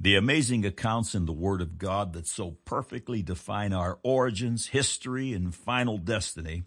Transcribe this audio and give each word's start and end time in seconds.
The 0.00 0.14
amazing 0.14 0.64
accounts 0.64 1.16
in 1.16 1.26
the 1.26 1.32
Word 1.32 1.60
of 1.60 1.76
God 1.76 2.12
that 2.12 2.28
so 2.28 2.52
perfectly 2.64 3.20
define 3.20 3.72
our 3.72 3.98
origins, 4.04 4.68
history, 4.68 5.32
and 5.32 5.52
final 5.52 5.98
destiny 5.98 6.62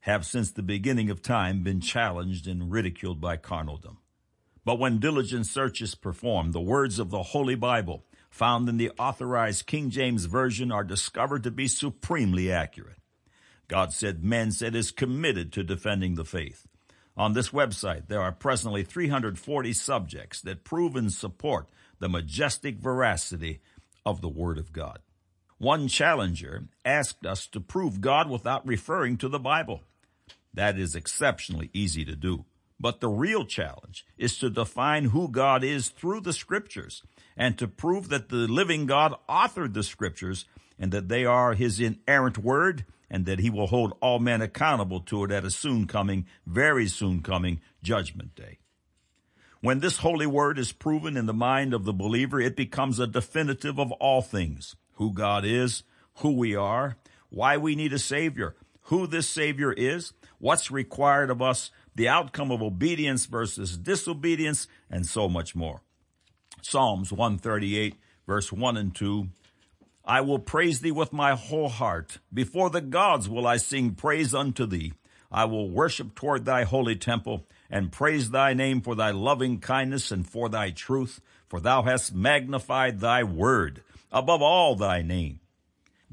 have 0.00 0.26
since 0.26 0.50
the 0.50 0.64
beginning 0.64 1.08
of 1.08 1.22
time 1.22 1.62
been 1.62 1.80
challenged 1.80 2.48
and 2.48 2.72
ridiculed 2.72 3.20
by 3.20 3.36
carnaldom. 3.36 3.98
But 4.64 4.80
when 4.80 4.98
diligent 4.98 5.46
search 5.46 5.80
is 5.80 5.94
performed, 5.94 6.52
the 6.52 6.60
words 6.60 6.98
of 6.98 7.10
the 7.10 7.22
Holy 7.22 7.54
Bible 7.54 8.04
found 8.30 8.68
in 8.68 8.78
the 8.78 8.90
authorized 8.98 9.66
King 9.66 9.90
James 9.90 10.24
Version 10.24 10.72
are 10.72 10.82
discovered 10.82 11.44
to 11.44 11.52
be 11.52 11.68
supremely 11.68 12.50
accurate. 12.50 12.98
God 13.68 13.92
said 13.92 14.24
man 14.24 14.50
said 14.50 14.74
is 14.74 14.90
committed 14.90 15.52
to 15.52 15.62
defending 15.62 16.16
the 16.16 16.24
faith. 16.24 16.66
On 17.16 17.32
this 17.32 17.50
website, 17.50 18.08
there 18.08 18.22
are 18.22 18.32
presently 18.32 18.82
340 18.82 19.72
subjects 19.72 20.40
that 20.40 20.64
prove 20.64 20.96
and 20.96 21.12
support 21.12 21.68
the 22.02 22.08
majestic 22.08 22.78
veracity 22.78 23.60
of 24.04 24.20
the 24.20 24.28
Word 24.28 24.58
of 24.58 24.72
God. 24.72 24.98
One 25.58 25.86
challenger 25.86 26.64
asked 26.84 27.24
us 27.24 27.46
to 27.46 27.60
prove 27.60 28.00
God 28.00 28.28
without 28.28 28.66
referring 28.66 29.18
to 29.18 29.28
the 29.28 29.38
Bible. 29.38 29.82
That 30.52 30.76
is 30.76 30.96
exceptionally 30.96 31.70
easy 31.72 32.04
to 32.04 32.16
do. 32.16 32.44
But 32.80 32.98
the 32.98 33.08
real 33.08 33.44
challenge 33.44 34.04
is 34.18 34.36
to 34.38 34.50
define 34.50 35.10
who 35.10 35.28
God 35.28 35.62
is 35.62 35.90
through 35.90 36.22
the 36.22 36.32
scriptures 36.32 37.04
and 37.36 37.56
to 37.58 37.68
prove 37.68 38.08
that 38.08 38.30
the 38.30 38.48
living 38.48 38.86
God 38.86 39.14
authored 39.28 39.72
the 39.72 39.84
scriptures 39.84 40.44
and 40.80 40.90
that 40.90 41.08
they 41.08 41.24
are 41.24 41.54
his 41.54 41.78
inerrant 41.78 42.36
word 42.36 42.84
and 43.08 43.26
that 43.26 43.38
he 43.38 43.48
will 43.48 43.68
hold 43.68 43.96
all 44.00 44.18
men 44.18 44.42
accountable 44.42 44.98
to 45.02 45.22
it 45.22 45.30
at 45.30 45.44
a 45.44 45.52
soon 45.52 45.86
coming, 45.86 46.26
very 46.48 46.88
soon 46.88 47.22
coming 47.22 47.60
judgment 47.80 48.34
day. 48.34 48.58
When 49.62 49.78
this 49.78 49.98
holy 49.98 50.26
word 50.26 50.58
is 50.58 50.72
proven 50.72 51.16
in 51.16 51.26
the 51.26 51.32
mind 51.32 51.72
of 51.72 51.84
the 51.84 51.92
believer, 51.92 52.40
it 52.40 52.56
becomes 52.56 52.98
a 52.98 53.06
definitive 53.06 53.78
of 53.78 53.92
all 53.92 54.20
things. 54.20 54.74
Who 54.94 55.12
God 55.12 55.44
is, 55.44 55.84
who 56.16 56.32
we 56.32 56.56
are, 56.56 56.96
why 57.30 57.56
we 57.56 57.76
need 57.76 57.92
a 57.92 57.98
Savior, 58.00 58.56
who 58.86 59.06
this 59.06 59.28
Savior 59.28 59.72
is, 59.72 60.14
what's 60.38 60.72
required 60.72 61.30
of 61.30 61.40
us, 61.40 61.70
the 61.94 62.08
outcome 62.08 62.50
of 62.50 62.60
obedience 62.60 63.26
versus 63.26 63.78
disobedience, 63.78 64.66
and 64.90 65.06
so 65.06 65.28
much 65.28 65.54
more. 65.54 65.82
Psalms 66.60 67.12
138 67.12 67.94
verse 68.26 68.52
1 68.52 68.76
and 68.76 68.92
2. 68.94 69.28
I 70.04 70.22
will 70.22 70.40
praise 70.40 70.80
thee 70.80 70.90
with 70.90 71.12
my 71.12 71.36
whole 71.36 71.68
heart. 71.68 72.18
Before 72.34 72.68
the 72.68 72.80
gods 72.80 73.28
will 73.28 73.46
I 73.46 73.58
sing 73.58 73.94
praise 73.94 74.34
unto 74.34 74.66
thee. 74.66 74.94
I 75.30 75.44
will 75.44 75.70
worship 75.70 76.16
toward 76.16 76.44
thy 76.44 76.64
holy 76.64 76.96
temple 76.96 77.46
and 77.72 77.90
praise 77.90 78.30
thy 78.30 78.52
name 78.52 78.82
for 78.82 78.94
thy 78.94 79.10
loving 79.10 79.58
kindness 79.58 80.12
and 80.12 80.28
for 80.28 80.50
thy 80.50 80.70
truth, 80.70 81.20
for 81.48 81.58
thou 81.58 81.82
hast 81.82 82.14
magnified 82.14 83.00
thy 83.00 83.24
word 83.24 83.82
above 84.12 84.42
all 84.42 84.76
thy 84.76 85.00
name. 85.00 85.40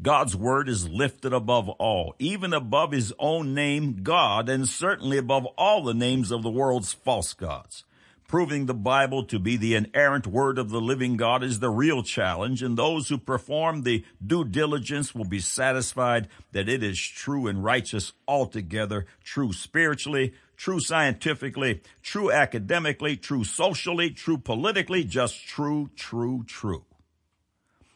God's 0.02 0.34
word 0.34 0.70
is 0.70 0.88
lifted 0.88 1.34
above 1.34 1.68
all, 1.68 2.16
even 2.18 2.54
above 2.54 2.94
his 2.94 3.14
own 3.20 3.54
name, 3.54 4.02
God, 4.02 4.48
and 4.48 4.68
certainly 4.68 5.18
above 5.18 5.46
all 5.58 5.84
the 5.84 5.94
names 5.94 6.32
of 6.32 6.42
the 6.42 6.50
world's 6.50 6.94
false 6.94 7.34
gods. 7.34 7.84
Proving 8.26 8.68
the 8.68 8.76
Bible 8.76 9.26
to 9.26 9.40
be 9.40 9.58
the 9.58 9.76
inerrant 9.76 10.28
word 10.28 10.58
of 10.60 10.70
the 10.70 10.80
living 10.80 11.18
God 11.18 11.44
is 11.44 11.60
the 11.60 11.72
real 11.72 12.04
challenge, 12.04 12.64
and 12.64 12.78
those 12.78 13.10
who 13.10 13.18
perform 13.18 13.82
the 13.82 14.06
due 14.26 14.46
diligence 14.46 15.14
will 15.14 15.26
be 15.26 15.40
satisfied 15.40 16.30
that 16.54 16.70
it 16.70 16.82
is 16.84 17.00
true 17.00 17.48
and 17.48 17.64
righteous 17.64 18.14
altogether, 18.28 19.08
true 19.24 19.52
spiritually, 19.52 20.34
true 20.60 20.82
scientifically, 20.82 21.82
true 22.04 22.30
academically, 22.30 23.16
true 23.16 23.46
socially, 23.46 24.10
true 24.10 24.38
politically, 24.38 25.06
just 25.06 25.48
true, 25.48 25.90
true, 25.96 26.44
true. 26.46 26.84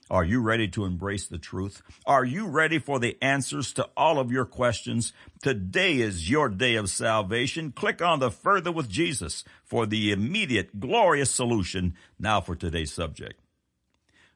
Are 0.09 0.23
you 0.23 0.41
ready 0.41 0.69
to 0.69 0.85
embrace 0.85 1.27
the 1.27 1.37
truth? 1.37 1.81
Are 2.05 2.23
you 2.23 2.47
ready 2.47 2.79
for 2.79 2.99
the 2.99 3.17
answers 3.21 3.73
to 3.73 3.89
all 3.97 4.17
of 4.17 4.31
your 4.31 4.45
questions? 4.45 5.11
Today 5.41 5.99
is 5.99 6.29
your 6.29 6.47
day 6.47 6.75
of 6.75 6.89
salvation. 6.89 7.73
Click 7.73 8.01
on 8.01 8.19
the 8.19 8.31
Further 8.31 8.71
with 8.71 8.89
Jesus 8.89 9.43
for 9.65 9.85
the 9.85 10.11
immediate 10.11 10.79
glorious 10.79 11.31
solution 11.31 11.95
now 12.17 12.39
for 12.39 12.55
today's 12.55 12.93
subject. 12.93 13.42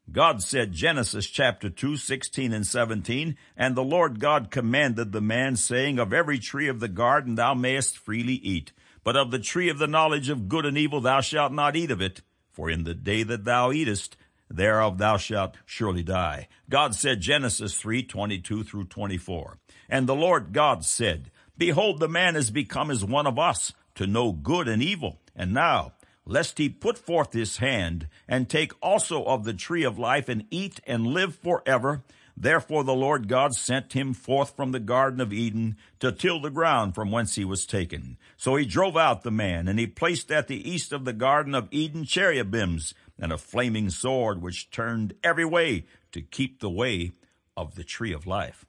God 0.09 0.41
said 0.41 0.71
Genesis 0.71 1.27
chapter 1.27 1.69
2, 1.69 1.97
16 1.97 2.53
and 2.53 2.65
17, 2.65 3.35
and 3.57 3.75
the 3.75 3.83
Lord 3.83 4.19
God 4.21 4.49
commanded 4.49 5.11
the 5.11 5.21
man 5.21 5.57
saying, 5.57 5.99
of 5.99 6.13
every 6.13 6.39
tree 6.39 6.69
of 6.69 6.79
the 6.79 6.87
garden 6.87 7.35
thou 7.35 7.53
mayest 7.53 7.97
freely 7.97 8.35
eat, 8.35 8.71
but 9.03 9.17
of 9.17 9.31
the 9.31 9.39
tree 9.39 9.69
of 9.69 9.79
the 9.79 9.87
knowledge 9.87 10.29
of 10.29 10.47
good 10.47 10.65
and 10.65 10.77
evil 10.77 11.01
thou 11.01 11.19
shalt 11.19 11.51
not 11.51 11.75
eat 11.75 11.91
of 11.91 12.01
it, 12.01 12.21
for 12.51 12.69
in 12.69 12.85
the 12.85 12.93
day 12.93 13.23
that 13.23 13.43
thou 13.43 13.73
eatest, 13.73 14.15
thereof 14.49 14.97
thou 14.97 15.17
shalt 15.17 15.55
surely 15.65 16.03
die. 16.03 16.47
God 16.69 16.95
said 16.95 17.19
Genesis 17.19 17.75
3, 17.75 18.03
22 18.03 18.63
through 18.63 18.85
24. 18.85 19.57
And 19.89 20.07
the 20.07 20.15
Lord 20.15 20.53
God 20.53 20.85
said, 20.85 21.31
Behold, 21.57 21.99
the 21.99 22.07
man 22.07 22.35
is 22.35 22.49
become 22.49 22.91
as 22.91 23.03
one 23.03 23.27
of 23.27 23.37
us, 23.37 23.73
to 23.95 24.07
know 24.07 24.31
good 24.31 24.67
and 24.67 24.81
evil. 24.81 25.19
And 25.35 25.53
now, 25.53 25.93
lest 26.27 26.57
he 26.57 26.69
put 26.69 26.97
forth 26.97 27.33
his 27.33 27.57
hand, 27.57 28.07
and 28.27 28.49
take 28.49 28.73
also 28.81 29.23
of 29.23 29.45
the 29.45 29.53
tree 29.53 29.83
of 29.83 29.97
life, 29.97 30.27
and 30.29 30.45
eat 30.51 30.79
and 30.85 31.07
live 31.07 31.35
forever. 31.35 32.03
Therefore 32.39 32.83
the 32.83 32.93
Lord 32.93 33.27
God 33.27 33.55
sent 33.55 33.93
him 33.93 34.13
forth 34.13 34.55
from 34.55 34.71
the 34.71 34.79
Garden 34.79 35.19
of 35.19 35.33
Eden 35.33 35.75
to 35.99 36.11
till 36.11 36.39
the 36.39 36.51
ground 36.51 36.93
from 36.93 37.09
whence 37.09 37.33
he 37.33 37.43
was 37.43 37.65
taken. 37.65 38.17
So 38.37 38.55
he 38.55 38.65
drove 38.65 38.95
out 38.95 39.23
the 39.23 39.31
man, 39.31 39.67
and 39.67 39.79
he 39.79 39.87
placed 39.87 40.31
at 40.31 40.47
the 40.47 40.69
east 40.69 40.93
of 40.93 41.05
the 41.05 41.13
Garden 41.13 41.55
of 41.55 41.67
Eden 41.71 42.05
cherubims, 42.05 42.93
and 43.17 43.31
a 43.31 43.37
flaming 43.39 43.89
sword 43.89 44.41
which 44.41 44.69
turned 44.69 45.15
every 45.23 45.45
way 45.45 45.85
to 46.11 46.21
keep 46.21 46.59
the 46.59 46.69
way 46.69 47.13
of 47.55 47.73
the 47.73 47.83
tree 47.83 48.13
of 48.13 48.27
life. 48.27 48.65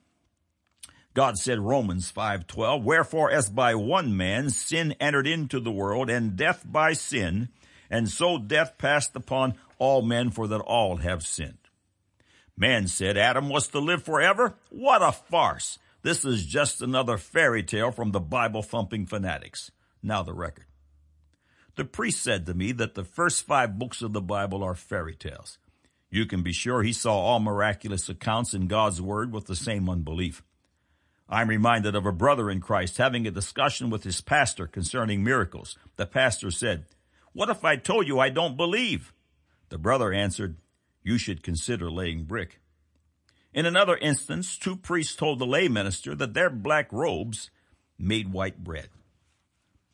God 1.18 1.36
said 1.36 1.58
Romans 1.58 2.12
5:12, 2.12 2.84
"Wherefore 2.84 3.28
as 3.28 3.50
by 3.50 3.74
one 3.74 4.16
man 4.16 4.50
sin 4.50 4.92
entered 5.00 5.26
into 5.26 5.58
the 5.58 5.72
world 5.72 6.08
and 6.08 6.36
death 6.36 6.64
by 6.64 6.92
sin, 6.92 7.48
and 7.90 8.08
so 8.08 8.38
death 8.38 8.78
passed 8.78 9.16
upon 9.16 9.58
all 9.78 10.00
men 10.00 10.30
for 10.30 10.46
that 10.46 10.60
all 10.60 10.98
have 10.98 11.26
sinned." 11.26 11.58
Man 12.56 12.86
said 12.86 13.16
Adam 13.16 13.48
was 13.48 13.66
to 13.66 13.80
live 13.80 14.04
forever? 14.04 14.54
What 14.70 15.02
a 15.02 15.10
farce. 15.10 15.80
This 16.02 16.24
is 16.24 16.46
just 16.46 16.80
another 16.80 17.18
fairy 17.18 17.64
tale 17.64 17.90
from 17.90 18.12
the 18.12 18.20
Bible 18.20 18.62
thumping 18.62 19.04
fanatics. 19.04 19.72
Now 20.00 20.22
the 20.22 20.34
record. 20.34 20.66
The 21.74 21.84
priest 21.84 22.22
said 22.22 22.46
to 22.46 22.54
me 22.54 22.70
that 22.70 22.94
the 22.94 23.02
first 23.02 23.44
five 23.44 23.76
books 23.76 24.02
of 24.02 24.12
the 24.12 24.22
Bible 24.22 24.62
are 24.62 24.76
fairy 24.76 25.16
tales. 25.16 25.58
You 26.10 26.26
can 26.26 26.44
be 26.44 26.52
sure 26.52 26.84
he 26.84 26.92
saw 26.92 27.18
all 27.18 27.40
miraculous 27.40 28.08
accounts 28.08 28.54
in 28.54 28.68
God's 28.68 29.02
Word 29.02 29.32
with 29.32 29.46
the 29.46 29.56
same 29.56 29.90
unbelief. 29.90 30.44
I'm 31.28 31.49
reminded 31.49 31.94
of 31.94 32.06
a 32.06 32.12
brother 32.12 32.50
in 32.50 32.61
Christ 32.61 32.97
having 32.97 33.27
a 33.27 33.31
discussion 33.31 33.91
with 33.91 34.05
his 34.05 34.22
pastor 34.22 34.66
concerning 34.66 35.22
miracles. 35.22 35.77
The 35.97 36.06
pastor 36.06 36.50
said, 36.50 36.87
What 37.33 37.50
if 37.50 37.65
I 37.65 37.77
told 37.77 38.09
you 38.09 38.19
I 38.19 38.31
don't 38.31 38.56
believe? 38.56 39.12
The 39.69 39.78
brother 39.78 40.12
answered, 40.12 40.56
You 41.03 41.19
should 41.19 41.43
consider 41.43 41.91
laying 41.91 42.25
brick. 42.25 42.61
In 43.53 43.66
another 43.66 43.97
instance, 43.99 44.56
two 44.56 44.77
priests 44.77 45.16
told 45.16 45.39
the 45.39 45.47
lay 45.47 45.69
minister 45.69 46.15
that 46.15 46.33
their 46.33 46.49
black 46.49 46.91
robes 46.93 47.50
made 47.99 48.33
white 48.33 48.65
bread. 48.65 48.89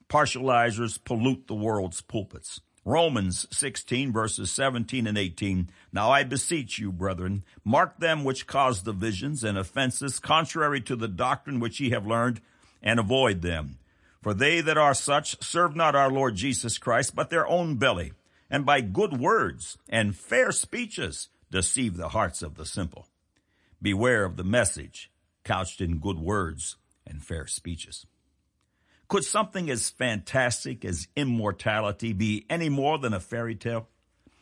Partializers 0.09 1.03
pollute 1.03 1.49
the 1.49 1.55
world's 1.55 2.01
pulpits. 2.01 2.61
Romans 2.84 3.47
16 3.50 4.12
verses 4.12 4.50
17 4.50 5.06
and 5.06 5.17
18. 5.17 5.71
Now 5.93 6.11
I 6.11 6.22
beseech 6.22 6.78
you, 6.78 6.93
brethren, 6.93 7.45
mark 7.65 7.99
them 7.99 8.25
which 8.25 8.47
cause 8.47 8.83
divisions 8.83 9.43
and 9.43 9.56
offenses 9.56 10.19
contrary 10.19 10.81
to 10.83 10.97
the 10.97 11.09
doctrine 11.09 11.61
which 11.61 11.81
ye 11.81 11.91
have 11.91 12.06
learned, 12.06 12.41
and 12.83 13.00
avoid 13.00 13.41
them. 13.41 13.78
For 14.22 14.34
they 14.34 14.61
that 14.61 14.78
are 14.78 14.95
such 14.95 15.43
serve 15.43 15.75
not 15.75 15.95
our 15.95 16.11
Lord 16.11 16.34
Jesus 16.34 16.78
Christ, 16.78 17.15
but 17.15 17.31
their 17.31 17.47
own 17.47 17.77
belly, 17.77 18.12
and 18.50 18.67
by 18.67 18.81
good 18.83 19.19
words 19.19 19.78
and 19.89 20.15
fair 20.15 20.53
speeches 20.53 21.28
deceive 21.51 21.97
the 21.97 22.10
hearts 22.10 22.42
of 22.42 22.57
the 22.57 22.66
simple. 22.66 23.09
Beware 23.80 24.25
of 24.25 24.37
the 24.37 24.45
message 24.45 25.10
couched 25.45 25.80
in 25.80 25.98
good 25.98 26.19
words 26.19 26.77
and 27.07 27.22
fair 27.22 27.47
speeches. 27.47 28.07
Could 29.15 29.25
something 29.25 29.71
as 29.71 29.91
fantastic 29.91 30.84
as 30.84 31.07
immortality 31.15 32.13
be 32.13 32.45
any 32.51 32.69
more 32.69 32.99
than 32.99 33.15
a 33.15 33.21
fairy 33.21 33.55
tale? 33.55 33.87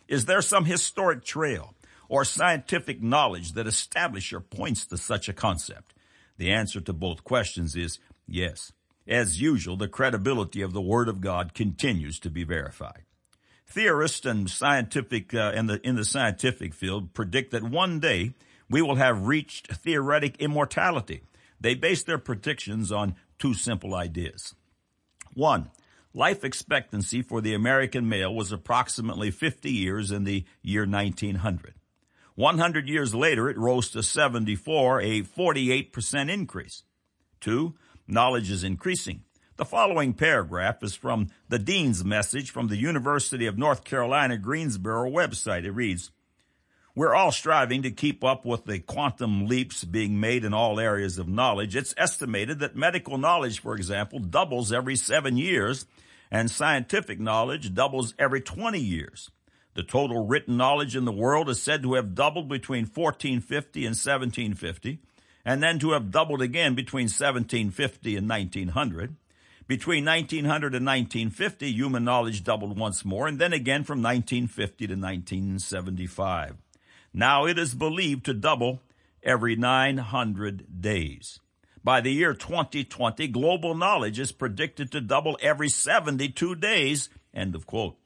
Is 0.09 0.25
there 0.25 0.41
some 0.41 0.65
historic 0.65 1.27
trail 1.27 1.75
or 2.09 2.25
scientific 2.25 3.03
knowledge 3.03 3.53
that 3.53 3.67
establishes 3.67 4.33
or 4.33 4.41
points 4.41 4.87
to 4.87 4.97
such 4.97 5.29
a 5.29 5.35
concept? 5.35 5.93
The 6.39 6.51
answer 6.51 6.81
to 6.81 6.95
both 6.95 7.23
questions 7.23 7.77
is 7.77 7.99
yes. 8.27 8.73
As 9.07 9.43
usual, 9.43 9.77
the 9.77 9.89
credibility 9.89 10.63
of 10.63 10.73
the 10.73 10.81
Word 10.81 11.11
of 11.11 11.21
God 11.21 11.53
continues 11.53 12.19
to 12.21 12.31
be 12.31 12.43
verified. 12.43 13.03
Theorists 13.67 14.25
and 14.25 14.49
scientific 14.49 15.35
uh, 15.35 15.53
in 15.55 15.67
the 15.67 15.87
in 15.87 15.97
the 15.97 16.05
scientific 16.07 16.73
field 16.73 17.13
predict 17.13 17.51
that 17.51 17.63
one 17.63 18.01
day 18.01 18.33
we 18.71 18.81
will 18.81 18.97
have 18.97 19.27
reached 19.27 19.71
theoretic 19.71 20.39
immortality. 20.39 21.25
They 21.61 21.75
base 21.75 22.05
their 22.05 22.17
predictions 22.17 22.91
on 22.91 23.17
two 23.39 23.53
simple 23.53 23.95
ideas. 23.95 24.55
One, 25.35 25.71
life 26.13 26.45
expectancy 26.45 27.23
for 27.23 27.41
the 27.41 27.55
American 27.55 28.09
male 28.09 28.35
was 28.35 28.53
approximately 28.53 29.31
50 29.31 29.71
years 29.71 30.11
in 30.11 30.25
the 30.25 30.45
year 30.63 30.87
1900. 30.87 31.75
100 32.35 32.89
years 32.89 33.15
later, 33.15 33.49
it 33.49 33.59
rose 33.59 33.91
to 33.91 34.03
74, 34.03 35.01
a 35.01 35.23
48% 35.23 36.31
increase. 36.31 36.83
Two, 37.41 37.75
knowledge 38.07 38.51
is 38.51 38.65
increasing. 38.65 39.25
The 39.57 39.65
following 39.67 40.15
paragraph 40.15 40.83
is 40.83 40.95
from 40.95 41.29
the 41.49 41.59
Dean's 41.59 42.05
message 42.05 42.51
from 42.51 42.69
the 42.69 42.79
University 42.79 43.47
of 43.47 43.59
North 43.59 43.85
Carolina 43.85 44.39
Greensboro 44.39 45.11
website. 45.11 45.65
It 45.65 45.73
reads, 45.73 46.11
we're 46.95 47.15
all 47.15 47.33
striving 47.33 47.83
to 47.83 47.91
keep 47.91 48.23
up 48.23 48.45
with 48.45 48.67
the 48.67 48.79
quantum 48.79 49.47
leaps 49.47 49.83
being 49.85 50.21
made 50.21 50.45
in 50.45 50.53
all 50.53 50.79
areas 50.79 51.19
of 51.19 51.27
knowledge. 51.27 51.75
It's 51.75 51.95
estimated 51.97 52.59
that 52.59 52.77
medical 52.77 53.17
knowledge, 53.17 53.61
for 53.61 53.75
example, 53.75 54.19
doubles 54.19 54.73
every 54.73 54.97
seven 54.97 55.37
years 55.37 55.87
and 56.31 56.51
scientific 56.51 57.19
knowledge 57.19 57.75
doubles 57.75 58.15
every 58.19 58.41
20 58.41 58.79
years. 58.79 59.31
The 59.75 59.83
total 59.83 60.27
written 60.27 60.59
knowledge 60.59 60.95
in 60.95 61.07
the 61.07 61.13
world 61.13 61.49
is 61.49 61.63
said 61.63 61.83
to 61.83 61.95
have 61.95 62.15
doubled 62.15 62.49
between 62.49 62.85
1450 62.85 63.81
and 63.81 63.97
1750, 63.97 64.99
and 65.47 65.63
then 65.63 65.79
to 65.79 65.93
have 65.93 66.11
doubled 66.11 66.43
again 66.43 66.75
between 66.75 67.05
1750 67.05 68.17
and 68.17 68.29
1900. 68.29 69.17
Between 69.67 70.05
1900 70.05 70.75
and 70.75 70.85
1950, 70.85 71.73
human 71.73 72.05
knowledge 72.05 72.45
doubled 72.45 72.79
once 72.79 73.05
more, 73.05 73.27
and 73.27 73.39
then 73.39 73.55
again 73.55 73.85
from 73.85 74.03
1950 74.03 74.87
to 74.89 74.95
1975. 74.95 76.57
Now 77.13 77.47
it 77.47 77.59
is 77.59 77.75
believed 77.75 78.25
to 78.27 78.35
double 78.35 78.81
every 79.23 79.55
900 79.57 80.81
days. 80.81 81.41
By 81.85 82.01
the 82.01 82.13
year 82.13 82.33
2020, 82.33 83.29
global 83.29 83.75
knowledge 83.75 84.19
is 84.19 84.33
predicted 84.33 84.93
to 84.93 85.01
double 85.01 85.37
every 85.43 85.69
72 85.69 86.55
days. 86.55 87.09
End 87.35 87.55
of 87.55 87.67
quote. 87.67 87.97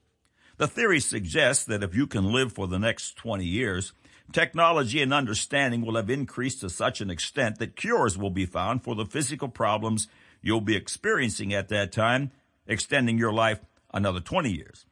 The 0.56 0.66
theory 0.66 1.00
suggests 1.00 1.64
that 1.64 1.82
if 1.82 1.94
you 1.94 2.06
can 2.06 2.32
live 2.32 2.52
for 2.52 2.66
the 2.66 2.78
next 2.78 3.16
20 3.16 3.44
years, 3.44 3.92
technology 4.32 5.02
and 5.02 5.12
understanding 5.12 5.84
will 5.84 5.96
have 5.96 6.08
increased 6.08 6.60
to 6.62 6.70
such 6.70 7.00
an 7.00 7.10
extent 7.10 7.58
that 7.58 7.76
cures 7.76 8.16
will 8.16 8.30
be 8.30 8.46
found 8.46 8.82
for 8.82 8.94
the 8.94 9.04
physical 9.04 9.48
problems 9.48 10.08
you'll 10.40 10.62
be 10.62 10.76
experiencing 10.76 11.52
at 11.52 11.68
that 11.68 11.92
time, 11.92 12.30
extending 12.66 13.18
your 13.18 13.32
life 13.32 13.60
another 13.92 14.20
20 14.20 14.50
years. 14.50 14.86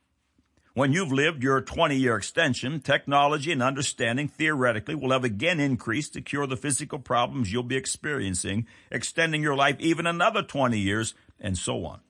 When 0.76 0.92
you've 0.92 1.12
lived 1.12 1.44
your 1.44 1.60
20 1.60 1.94
year 1.94 2.16
extension, 2.16 2.80
technology 2.80 3.52
and 3.52 3.62
understanding 3.62 4.26
theoretically 4.26 4.96
will 4.96 5.12
have 5.12 5.22
again 5.22 5.60
increased 5.60 6.14
to 6.14 6.20
cure 6.20 6.48
the 6.48 6.56
physical 6.56 6.98
problems 6.98 7.52
you'll 7.52 7.62
be 7.62 7.76
experiencing, 7.76 8.66
extending 8.90 9.40
your 9.40 9.54
life 9.54 9.76
even 9.78 10.04
another 10.04 10.42
20 10.42 10.76
years, 10.76 11.14
and 11.38 11.56
so 11.56 11.84
on. 11.84 12.00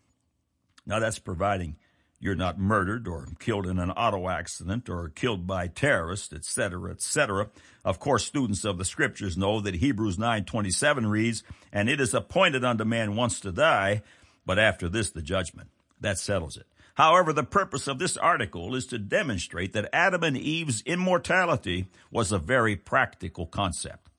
Now 0.86 0.98
that's 0.98 1.18
providing 1.18 1.76
you're 2.18 2.34
not 2.34 2.58
murdered 2.58 3.06
or 3.06 3.28
killed 3.38 3.66
in 3.66 3.78
an 3.78 3.90
auto 3.90 4.30
accident 4.30 4.88
or 4.88 5.10
killed 5.10 5.46
by 5.46 5.66
terrorists, 5.66 6.32
etc., 6.32 6.90
etc. 6.90 7.50
Of 7.84 7.98
course, 7.98 8.24
students 8.24 8.64
of 8.64 8.78
the 8.78 8.86
scriptures 8.86 9.36
know 9.36 9.60
that 9.60 9.74
Hebrews 9.74 10.18
9:27 10.18 11.06
reads, 11.06 11.42
"And 11.70 11.90
it 11.90 12.00
is 12.00 12.14
appointed 12.14 12.64
unto 12.64 12.86
man 12.86 13.14
once 13.14 13.40
to 13.40 13.52
die, 13.52 14.00
but 14.46 14.58
after 14.58 14.88
this 14.88 15.10
the 15.10 15.20
judgment." 15.20 15.68
That 16.00 16.18
settles 16.18 16.56
it. 16.56 16.66
However, 16.94 17.32
the 17.32 17.42
purpose 17.42 17.88
of 17.88 17.98
this 17.98 18.16
article 18.16 18.74
is 18.74 18.86
to 18.86 18.98
demonstrate 18.98 19.72
that 19.72 19.90
Adam 19.92 20.22
and 20.22 20.36
Eve's 20.36 20.82
immortality 20.82 21.86
was 22.10 22.30
a 22.30 22.38
very 22.38 22.76
practical 22.76 23.46
concept. 23.46 24.10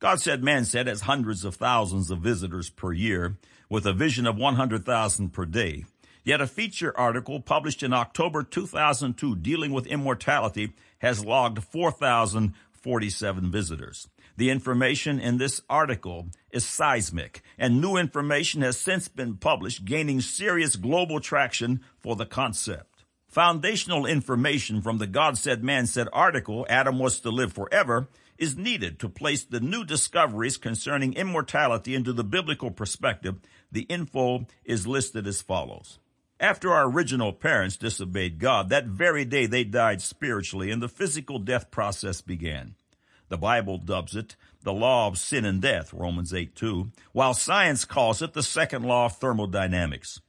God 0.00 0.20
said 0.20 0.44
man 0.44 0.64
said 0.64 0.86
has 0.86 1.02
hundreds 1.02 1.44
of 1.44 1.54
thousands 1.56 2.10
of 2.10 2.18
visitors 2.18 2.70
per 2.70 2.92
year 2.92 3.36
with 3.68 3.86
a 3.86 3.92
vision 3.92 4.26
of 4.26 4.36
100,000 4.36 5.30
per 5.30 5.44
day. 5.44 5.84
Yet 6.24 6.40
a 6.40 6.46
feature 6.46 6.96
article 6.96 7.40
published 7.40 7.82
in 7.82 7.92
October 7.92 8.42
2002 8.42 9.36
dealing 9.36 9.72
with 9.72 9.86
immortality 9.86 10.72
has 10.98 11.24
logged 11.24 11.62
4,047 11.62 13.50
visitors. 13.50 14.08
The 14.38 14.50
information 14.50 15.18
in 15.18 15.38
this 15.38 15.62
article 15.68 16.28
is 16.52 16.64
seismic, 16.64 17.42
and 17.58 17.80
new 17.80 17.96
information 17.96 18.62
has 18.62 18.78
since 18.78 19.08
been 19.08 19.34
published, 19.34 19.84
gaining 19.84 20.20
serious 20.20 20.76
global 20.76 21.18
traction 21.18 21.80
for 21.98 22.14
the 22.14 22.24
concept. 22.24 23.02
Foundational 23.26 24.06
information 24.06 24.80
from 24.80 24.98
the 24.98 25.08
God 25.08 25.36
Said 25.36 25.64
Man 25.64 25.88
Said 25.88 26.06
article, 26.12 26.64
Adam 26.68 27.00
Was 27.00 27.18
to 27.18 27.30
Live 27.30 27.52
Forever, 27.52 28.06
is 28.38 28.56
needed 28.56 29.00
to 29.00 29.08
place 29.08 29.42
the 29.42 29.58
new 29.58 29.84
discoveries 29.84 30.56
concerning 30.56 31.14
immortality 31.14 31.96
into 31.96 32.12
the 32.12 32.22
biblical 32.22 32.70
perspective. 32.70 33.40
The 33.72 33.86
info 33.88 34.46
is 34.64 34.86
listed 34.86 35.26
as 35.26 35.42
follows. 35.42 35.98
After 36.38 36.72
our 36.72 36.88
original 36.88 37.32
parents 37.32 37.76
disobeyed 37.76 38.38
God, 38.38 38.68
that 38.68 38.86
very 38.86 39.24
day 39.24 39.46
they 39.46 39.64
died 39.64 40.00
spiritually 40.00 40.70
and 40.70 40.80
the 40.80 40.88
physical 40.88 41.40
death 41.40 41.72
process 41.72 42.20
began. 42.20 42.76
The 43.28 43.38
Bible 43.38 43.78
dubs 43.78 44.16
it 44.16 44.36
the 44.62 44.72
law 44.72 45.06
of 45.06 45.18
sin 45.18 45.44
and 45.44 45.62
death, 45.62 45.92
Romans 45.92 46.34
8 46.34 46.54
2, 46.54 46.90
while 47.12 47.34
science 47.34 47.84
calls 47.84 48.20
it 48.22 48.32
the 48.32 48.42
second 48.42 48.84
law 48.84 49.06
of 49.06 49.16
thermodynamics. 49.16 50.20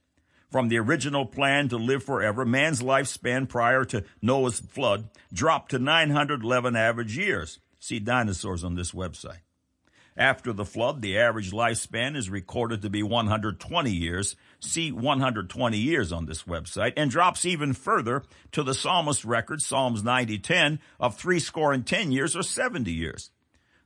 From 0.50 0.68
the 0.68 0.78
original 0.78 1.26
plan 1.26 1.68
to 1.68 1.76
live 1.76 2.02
forever, 2.02 2.44
man's 2.44 2.82
lifespan 2.82 3.48
prior 3.48 3.84
to 3.86 4.04
Noah's 4.20 4.60
flood 4.60 5.08
dropped 5.32 5.70
to 5.70 5.78
911 5.78 6.74
average 6.74 7.16
years. 7.16 7.58
See 7.78 7.98
dinosaurs 8.00 8.64
on 8.64 8.74
this 8.74 8.92
website. 8.92 9.40
After 10.16 10.52
the 10.52 10.64
flood, 10.64 11.02
the 11.02 11.16
average 11.16 11.52
lifespan 11.52 12.16
is 12.16 12.28
recorded 12.28 12.82
to 12.82 12.90
be 12.90 13.02
120 13.02 13.90
years. 13.90 14.36
See 14.60 14.92
120 14.92 15.78
years 15.78 16.12
on 16.12 16.26
this 16.26 16.42
website 16.42 16.92
and 16.96 17.10
drops 17.10 17.46
even 17.46 17.72
further 17.72 18.22
to 18.52 18.62
the 18.62 18.74
psalmist 18.74 19.24
record, 19.24 19.62
Psalms 19.62 20.02
90:10, 20.02 20.78
of 20.98 21.16
three 21.16 21.40
score 21.40 21.72
and 21.72 21.86
10 21.86 22.12
years 22.12 22.36
or 22.36 22.42
70 22.42 22.92
years. 22.92 23.30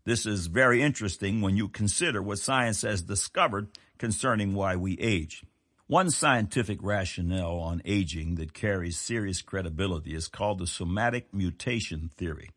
This 0.05 0.26
is 0.26 0.49
very 0.49 0.82
interesting 0.82 1.41
when 1.41 1.56
you 1.56 1.69
consider 1.69 2.21
what 2.21 2.38
science 2.38 2.82
has 2.82 3.03
discovered 3.03 3.69
concerning 3.99 4.53
why 4.53 4.76
we 4.76 4.99
age. 4.99 5.44
One 5.87 6.11
scientific 6.11 6.79
rationale 6.82 7.59
on 7.59 7.81
aging 7.85 8.35
that 8.35 8.53
carries 8.53 8.99
serious 8.99 9.43
credibility 9.43 10.15
is 10.15 10.29
called 10.29 10.59
the 10.59 10.67
somatic 10.67 11.32
mutation 11.32 12.11
theory. 12.17 12.50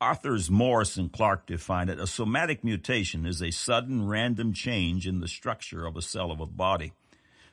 Authors 0.00 0.50
Morris 0.50 0.96
and 0.96 1.10
Clark 1.10 1.46
define 1.46 1.88
it. 1.88 1.98
A 1.98 2.06
somatic 2.06 2.62
mutation 2.62 3.26
is 3.26 3.42
a 3.42 3.50
sudden 3.50 4.06
random 4.06 4.52
change 4.52 5.06
in 5.06 5.20
the 5.20 5.26
structure 5.26 5.86
of 5.86 5.96
a 5.96 6.02
cell 6.02 6.30
of 6.30 6.40
a 6.40 6.46
body. 6.46 6.92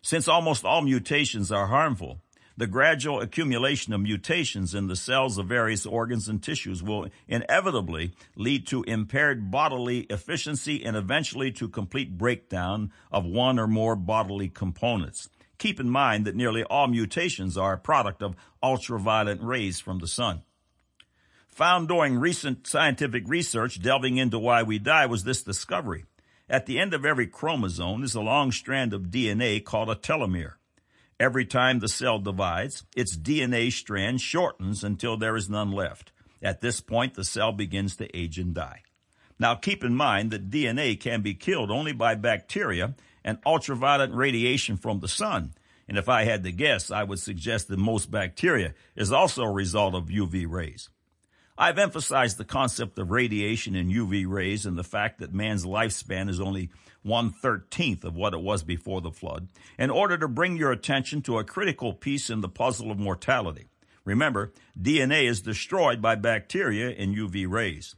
Since 0.06 0.28
almost 0.28 0.66
all 0.66 0.84
mutations 0.84 1.52
are 1.52 1.66
harmful, 1.66 2.22
the 2.56 2.68
gradual 2.68 3.22
accumulation 3.22 3.92
of 3.92 4.02
mutations 4.02 4.75
in 4.75 4.86
the 4.86 4.96
cells 4.96 5.40
of 5.40 5.48
various 5.48 5.84
organs 5.84 6.30
and 6.30 6.44
tissues 6.44 6.84
will 6.84 7.07
inevitably 7.28 8.12
lead 8.36 8.68
to 8.68 8.84
impaired 8.84 9.50
bodily 9.50 10.01
efficiency 10.01 10.86
and 10.86 10.96
eventually 10.96 11.51
to 11.53 11.68
complete 11.68 12.20
breakdown 12.20 12.91
of 13.12 13.25
one 13.25 13.58
or 13.58 13.65
more 13.65 13.96
bodily 13.96 14.48
components. 14.48 15.27
Keep 15.58 15.80
in 15.80 15.89
mind 15.89 16.25
that 16.25 16.36
nearly 16.36 16.63
all 16.63 16.88
mutations 16.88 17.58
are 17.58 17.74
a 17.74 17.80
product 17.80 18.22
of 18.22 18.36
ultraviolet 18.62 19.41
rays 19.41 19.80
from 19.80 19.98
the 19.98 20.08
sun 20.08 20.44
found 21.48 21.88
during 21.88 22.20
recent 22.20 22.68
scientific 22.68 23.24
research 23.27 23.82
delving 23.82 24.18
into 24.18 24.38
why 24.38 24.62
we 24.62 24.77
die 24.77 25.06
was 25.06 25.24
this 25.24 25.41
discovery. 25.41 26.03
At 26.48 26.68
the 26.68 26.78
end 26.78 26.94
of 26.94 27.06
every 27.06 27.25
chromosome 27.25 28.04
is 28.04 28.14
a 28.14 28.22
long 28.22 28.52
strand 28.52 28.94
of 28.94 29.10
DNA 29.10 29.64
called 29.64 29.90
a 29.90 29.96
telomere. 29.96 30.54
Every 31.20 31.46
time 31.46 31.80
the 31.80 31.88
cell 31.88 32.20
divides, 32.20 32.84
its 32.96 33.18
DNA 33.18 33.72
strand 33.72 34.22
shortens 34.22 34.84
until 34.84 35.18
there 35.18 35.36
is 35.36 35.50
none 35.50 35.72
left. 35.72 36.12
At 36.44 36.62
this 36.62 36.82
point, 36.82 37.16
the 37.16 37.24
cell 37.24 37.52
begins 37.52 37.96
to 37.96 38.16
age 38.16 38.38
and 38.38 38.54
die. 38.54 38.84
Now 39.40 39.56
keep 39.56 39.84
in 39.84 39.96
mind 39.96 40.30
that 40.32 40.52
DNA 40.52 41.00
can 41.00 41.24
be 41.24 41.34
killed 41.34 41.72
only 41.72 41.94
by 41.94 42.14
bacteria 42.14 42.94
and 43.24 43.40
ultraviolet 43.44 44.12
radiation 44.12 44.78
from 44.78 45.00
the 45.00 45.08
sun. 45.08 45.56
And 45.88 45.98
if 45.98 46.08
I 46.10 46.25
had 46.25 46.44
to 46.44 46.52
guess, 46.52 46.92
I 46.92 47.04
would 47.04 47.20
suggest 47.20 47.70
that 47.70 47.80
most 47.80 48.12
bacteria 48.12 48.75
is 48.96 49.12
also 49.12 49.44
a 49.44 49.52
result 49.52 49.96
of 49.96 50.10
UV 50.10 50.46
rays. 50.48 50.90
I've 51.58 51.78
emphasized 51.78 52.38
the 52.38 52.44
concept 52.44 53.00
of 53.00 53.12
radiation 53.12 53.76
and 53.76 53.90
UV 53.90 54.28
rays 54.28 54.66
and 54.66 54.78
the 54.78 54.84
fact 54.84 55.20
that 55.20 55.34
man's 55.34 55.66
lifespan 55.66 56.30
is 56.30 56.42
only 56.42 56.70
one 57.02 57.32
thirteenth 57.32 58.04
of 58.04 58.14
what 58.16 58.34
it 58.34 58.42
was 58.42 58.64
before 58.64 59.00
the 59.00 59.12
flood 59.12 59.48
in 59.80 59.90
order 59.90 60.18
to 60.18 60.28
bring 60.28 60.58
your 60.58 60.74
attention 60.74 61.22
to 61.22 61.38
a 61.38 61.46
critical 61.46 61.94
piece 61.94 62.30
in 62.30 62.42
the 62.42 62.50
puzzle 62.50 62.92
of 62.92 63.00
mortality. 63.00 63.70
Remember, 64.04 64.52
DNA 64.80 65.30
is 65.30 65.42
destroyed 65.42 66.02
by 66.02 66.16
bacteria 66.16 66.90
in 66.90 67.16
UV 67.16 67.50
rays. 67.50 67.96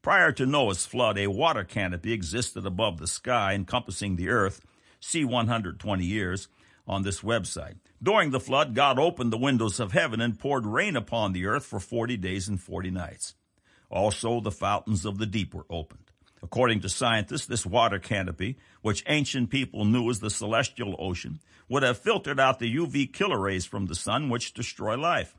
Prior 0.00 0.30
to 0.32 0.46
Noah's 0.46 0.86
flood, 0.86 1.18
a 1.18 1.26
water 1.26 1.64
canopy 1.64 2.12
existed 2.12 2.64
above 2.64 2.98
the 2.98 3.08
sky 3.08 3.54
encompassing 3.54 4.14
the 4.14 4.28
earth, 4.28 4.60
see 5.00 5.24
120 5.24 6.04
years, 6.04 6.46
on 6.86 7.02
this 7.02 7.20
website. 7.20 7.76
During 8.02 8.30
the 8.30 8.40
flood, 8.40 8.74
God 8.74 8.98
opened 8.98 9.32
the 9.32 9.38
windows 9.38 9.78
of 9.78 9.92
heaven 9.92 10.20
and 10.20 10.38
poured 10.38 10.66
rain 10.66 10.96
upon 10.96 11.32
the 11.32 11.46
earth 11.46 11.64
for 11.64 11.78
40 11.78 12.16
days 12.16 12.48
and 12.48 12.60
40 12.60 12.90
nights. 12.90 13.34
Also, 13.90 14.40
the 14.40 14.50
fountains 14.50 15.04
of 15.04 15.18
the 15.18 15.26
deep 15.26 15.54
were 15.54 15.66
opened. 15.70 16.10
According 16.42 16.80
to 16.80 16.88
scientists, 16.88 17.46
this 17.46 17.64
water 17.64 18.00
canopy, 18.00 18.56
which 18.80 19.04
ancient 19.06 19.50
people 19.50 19.84
knew 19.84 20.10
as 20.10 20.18
the 20.18 20.30
celestial 20.30 20.96
ocean, 20.98 21.40
would 21.68 21.84
have 21.84 21.98
filtered 21.98 22.40
out 22.40 22.58
the 22.58 22.74
UV 22.74 23.12
killer 23.12 23.38
rays 23.38 23.64
from 23.64 23.86
the 23.86 23.94
sun 23.94 24.28
which 24.28 24.52
destroy 24.52 24.96
life. 24.96 25.36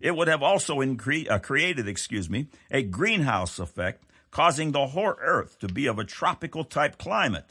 It 0.00 0.16
would 0.16 0.28
have 0.28 0.42
also 0.42 0.76
incre- 0.76 1.30
uh, 1.30 1.38
created, 1.38 1.88
excuse 1.88 2.30
me, 2.30 2.48
a 2.70 2.82
greenhouse 2.82 3.58
effect, 3.58 4.04
causing 4.30 4.72
the 4.72 4.86
whole 4.88 5.14
earth 5.20 5.58
to 5.60 5.68
be 5.68 5.86
of 5.86 5.98
a 5.98 6.04
tropical 6.04 6.64
type 6.64 6.98
climate. 6.98 7.46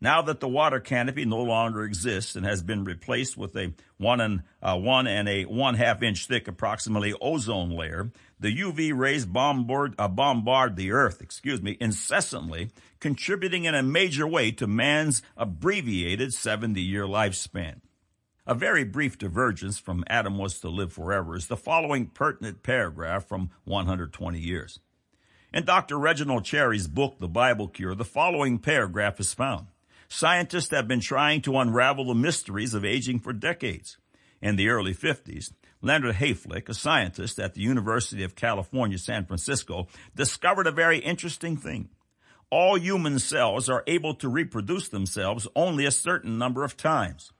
Now 0.00 0.22
that 0.22 0.40
the 0.40 0.48
water 0.48 0.80
canopy 0.80 1.24
no 1.24 1.40
longer 1.40 1.82
exists 1.84 2.36
and 2.36 2.44
has 2.44 2.62
been 2.62 2.84
replaced 2.84 3.36
with 3.36 3.56
a 3.56 3.72
one 3.96 4.20
and 4.20 4.42
uh, 4.62 4.76
one 4.76 5.06
and 5.06 5.28
a 5.28 5.44
one 5.44 5.76
half 5.76 6.02
inch 6.02 6.26
thick, 6.26 6.46
approximately 6.46 7.14
ozone 7.20 7.70
layer, 7.70 8.10
the 8.38 8.54
UV 8.54 8.96
rays 8.96 9.24
bombard, 9.24 9.94
uh, 9.98 10.08
bombard 10.08 10.76
the 10.76 10.90
Earth, 10.92 11.22
excuse 11.22 11.62
me, 11.62 11.76
incessantly, 11.80 12.70
contributing 13.00 13.64
in 13.64 13.74
a 13.74 13.82
major 13.82 14.26
way 14.26 14.50
to 14.52 14.66
man's 14.66 15.22
abbreviated 15.36 16.34
70 16.34 16.80
year 16.82 17.04
lifespan. 17.04 17.80
A 18.46 18.54
very 18.54 18.84
brief 18.84 19.16
divergence 19.16 19.78
from 19.78 20.04
Adam 20.06 20.36
was 20.36 20.60
to 20.60 20.68
live 20.68 20.92
forever 20.92 21.34
is 21.34 21.46
the 21.46 21.56
following 21.56 22.08
pertinent 22.08 22.62
paragraph 22.62 23.24
from 23.24 23.50
120 23.64 24.38
years. 24.38 24.80
In 25.50 25.64
Dr. 25.64 25.98
Reginald 25.98 26.44
Cherry's 26.44 26.88
book, 26.88 27.20
The 27.20 27.28
Bible 27.28 27.68
Cure, 27.68 27.94
the 27.94 28.04
following 28.04 28.58
paragraph 28.58 29.18
is 29.18 29.32
found. 29.32 29.68
Scientists 30.16 30.70
have 30.70 30.86
been 30.86 31.00
trying 31.00 31.42
to 31.42 31.58
unravel 31.58 32.04
the 32.04 32.14
mysteries 32.14 32.72
of 32.72 32.84
aging 32.84 33.18
for 33.18 33.32
decades. 33.32 33.98
In 34.40 34.54
the 34.54 34.68
early 34.68 34.94
50s, 34.94 35.52
Leonard 35.82 36.14
Hayflick, 36.14 36.68
a 36.68 36.74
scientist 36.74 37.40
at 37.40 37.54
the 37.54 37.62
University 37.62 38.22
of 38.22 38.36
California, 38.36 38.96
San 38.96 39.26
Francisco, 39.26 39.88
discovered 40.14 40.68
a 40.68 40.70
very 40.70 40.98
interesting 40.98 41.56
thing. 41.56 41.88
All 42.48 42.78
human 42.78 43.18
cells 43.18 43.68
are 43.68 43.82
able 43.88 44.14
to 44.14 44.28
reproduce 44.28 44.88
themselves 44.88 45.48
only 45.56 45.84
a 45.84 45.90
certain 45.90 46.38
number 46.38 46.62
of 46.62 46.76
times. 46.76 47.32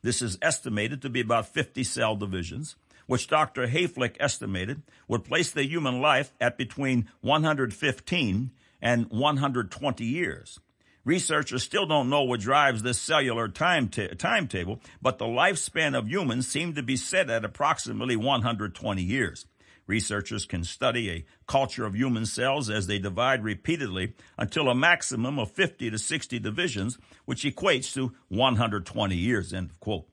This 0.00 0.22
is 0.22 0.38
estimated 0.40 1.02
to 1.02 1.10
be 1.10 1.22
about 1.22 1.48
50 1.48 1.82
cell 1.82 2.14
divisions, 2.14 2.76
which 3.08 3.26
Dr. 3.26 3.66
Hayflick 3.66 4.14
estimated 4.20 4.84
would 5.08 5.24
place 5.24 5.50
the 5.50 5.66
human 5.66 6.00
life 6.00 6.32
at 6.40 6.56
between 6.56 7.08
115 7.22 8.52
and 8.80 9.10
120 9.10 10.04
years. 10.04 10.60
Researchers 11.04 11.62
still 11.62 11.86
don't 11.86 12.10
know 12.10 12.22
what 12.22 12.40
drives 12.40 12.82
this 12.82 13.00
cellular 13.00 13.48
time 13.48 13.88
timetable, 13.88 14.80
but 15.00 15.18
the 15.18 15.24
lifespan 15.24 15.96
of 15.96 16.08
humans 16.08 16.46
seem 16.46 16.74
to 16.74 16.82
be 16.82 16.96
set 16.96 17.30
at 17.30 17.44
approximately 17.44 18.16
120 18.16 19.02
years. 19.02 19.46
Researchers 19.86 20.44
can 20.44 20.62
study 20.62 21.10
a 21.10 21.24
culture 21.48 21.84
of 21.84 21.96
human 21.96 22.26
cells 22.26 22.70
as 22.70 22.86
they 22.86 22.98
divide 22.98 23.42
repeatedly 23.42 24.14
until 24.38 24.68
a 24.68 24.74
maximum 24.74 25.38
of 25.38 25.50
50 25.50 25.90
to 25.90 25.98
60 25.98 26.38
divisions, 26.38 26.98
which 27.24 27.42
equates 27.42 27.92
to 27.94 28.12
120 28.28 29.16
years. 29.16 29.52
End 29.52 29.70
of 29.70 29.80
quote. 29.80 30.06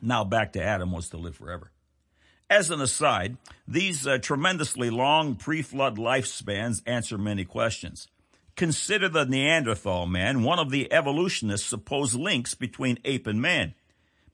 Now 0.00 0.22
back 0.22 0.52
to 0.52 0.62
Adam 0.62 0.92
was 0.92 1.08
to 1.08 1.16
live 1.16 1.34
forever. 1.34 1.72
As 2.50 2.70
an 2.70 2.80
aside, 2.80 3.38
these 3.66 4.06
uh, 4.06 4.18
tremendously 4.18 4.90
long 4.90 5.34
pre-flood 5.34 5.96
lifespans 5.96 6.82
answer 6.86 7.16
many 7.16 7.44
questions. 7.44 8.06
Consider 8.56 9.08
the 9.08 9.26
Neanderthal 9.26 10.06
man, 10.06 10.44
one 10.44 10.60
of 10.60 10.70
the 10.70 10.92
evolutionists' 10.92 11.66
supposed 11.66 12.14
links 12.14 12.54
between 12.54 13.00
ape 13.04 13.26
and 13.26 13.42
man. 13.42 13.74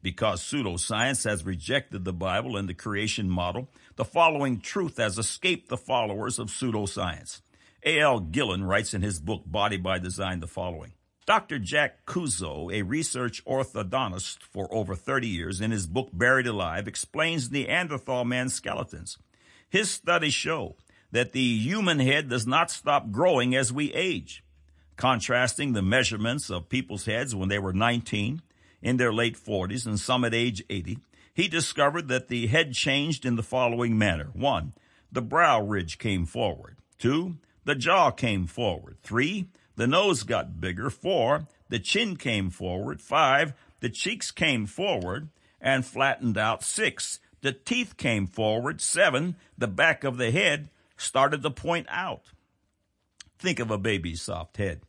Because 0.02 0.42
pseudoscience 0.42 1.24
has 1.24 1.44
rejected 1.44 2.04
the 2.04 2.12
Bible 2.12 2.56
and 2.56 2.68
the 2.68 2.74
creation 2.74 3.30
model, 3.30 3.70
the 3.96 4.04
following 4.04 4.60
truth 4.60 4.98
has 4.98 5.16
escaped 5.16 5.68
the 5.68 5.76
followers 5.78 6.38
of 6.38 6.48
pseudoscience. 6.48 7.40
A.L. 7.82 8.20
Gillen 8.20 8.64
writes 8.64 8.92
in 8.92 9.00
his 9.00 9.18
book 9.18 9.42
Body 9.46 9.78
by 9.78 9.98
Design 9.98 10.40
the 10.40 10.46
following. 10.46 10.92
Dr. 11.24 11.58
Jack 11.58 12.04
Cuozzo, 12.04 12.70
a 12.72 12.82
research 12.82 13.42
orthodontist 13.46 14.42
for 14.42 14.68
over 14.70 14.94
30 14.94 15.28
years, 15.28 15.62
in 15.62 15.70
his 15.70 15.86
book 15.86 16.10
Buried 16.12 16.46
Alive, 16.46 16.86
explains 16.86 17.50
Neanderthal 17.50 18.26
man's 18.26 18.52
skeletons. 18.52 19.16
His 19.70 19.90
studies 19.90 20.34
show 20.34 20.76
that 21.12 21.32
the 21.32 21.58
human 21.58 21.98
head 21.98 22.28
does 22.28 22.46
not 22.46 22.70
stop 22.70 23.10
growing 23.10 23.54
as 23.54 23.72
we 23.72 23.92
age. 23.92 24.44
Contrasting 24.96 25.72
the 25.72 25.82
measurements 25.82 26.50
of 26.50 26.68
people's 26.68 27.06
heads 27.06 27.34
when 27.34 27.48
they 27.48 27.58
were 27.58 27.72
19, 27.72 28.42
in 28.82 28.96
their 28.96 29.12
late 29.12 29.36
40s, 29.36 29.86
and 29.86 29.98
some 29.98 30.24
at 30.24 30.34
age 30.34 30.62
80, 30.70 30.98
he 31.34 31.48
discovered 31.48 32.08
that 32.08 32.28
the 32.28 32.46
head 32.46 32.72
changed 32.72 33.24
in 33.24 33.36
the 33.36 33.42
following 33.42 33.96
manner. 33.96 34.30
One, 34.32 34.72
the 35.12 35.22
brow 35.22 35.60
ridge 35.62 35.98
came 35.98 36.26
forward. 36.26 36.76
Two, 36.98 37.36
the 37.64 37.74
jaw 37.74 38.10
came 38.10 38.46
forward. 38.46 38.98
Three, 39.02 39.48
the 39.76 39.86
nose 39.86 40.22
got 40.22 40.60
bigger. 40.60 40.90
Four, 40.90 41.46
the 41.68 41.78
chin 41.78 42.16
came 42.16 42.50
forward. 42.50 43.00
Five, 43.00 43.54
the 43.80 43.90
cheeks 43.90 44.30
came 44.30 44.66
forward 44.66 45.28
and 45.60 45.84
flattened 45.84 46.36
out. 46.36 46.62
Six, 46.62 47.20
the 47.42 47.52
teeth 47.52 47.96
came 47.96 48.26
forward. 48.26 48.80
Seven, 48.80 49.36
the 49.56 49.68
back 49.68 50.04
of 50.04 50.16
the 50.16 50.30
head 50.30 50.68
started 51.00 51.42
to 51.42 51.50
point 51.50 51.86
out. 51.88 52.22
Think 53.38 53.58
of 53.58 53.70
a 53.70 53.78
baby's 53.78 54.22
soft 54.22 54.56
head. 54.58 54.82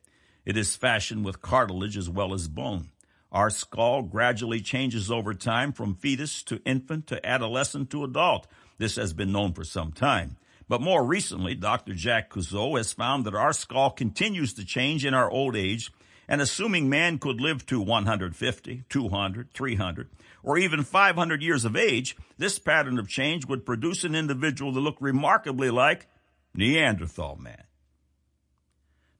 It 0.45 0.57
is 0.57 0.75
fashioned 0.75 1.23
with 1.23 1.41
cartilage 1.41 1.97
as 1.97 2.09
well 2.09 2.33
as 2.33 2.47
bone. 2.47 2.89
Our 3.31 3.49
skull 3.49 4.01
gradually 4.01 4.59
changes 4.59 5.09
over 5.09 5.33
time 5.33 5.71
from 5.71 5.95
fetus 5.95 6.43
to 6.43 6.61
infant 6.65 7.07
to 7.07 7.25
adolescent 7.25 7.89
to 7.91 8.03
adult. 8.03 8.47
This 8.77 8.97
has 8.97 9.13
been 9.13 9.31
known 9.31 9.53
for 9.53 9.63
some 9.63 9.93
time. 9.93 10.37
But 10.67 10.81
more 10.81 11.03
recently, 11.05 11.55
Dr. 11.55 11.93
Jack 11.93 12.29
Cuozzo 12.29 12.77
has 12.77 12.93
found 12.93 13.25
that 13.25 13.35
our 13.35 13.53
skull 13.53 13.91
continues 13.91 14.53
to 14.53 14.65
change 14.65 15.05
in 15.05 15.13
our 15.13 15.29
old 15.29 15.55
age, 15.55 15.91
and 16.27 16.41
assuming 16.41 16.89
man 16.89 17.19
could 17.19 17.39
live 17.39 17.65
to 17.67 17.79
150, 17.79 18.83
200, 18.89 19.53
300, 19.53 20.09
or 20.43 20.57
even 20.57 20.83
500 20.83 21.41
years 21.41 21.65
of 21.65 21.75
age, 21.75 22.15
this 22.37 22.59
pattern 22.59 22.99
of 22.99 23.07
change 23.07 23.45
would 23.45 23.65
produce 23.65 24.03
an 24.03 24.15
individual 24.15 24.71
that 24.73 24.79
looked 24.79 25.01
remarkably 25.01 25.69
like 25.69 26.07
Neanderthal 26.53 27.35
man. 27.37 27.63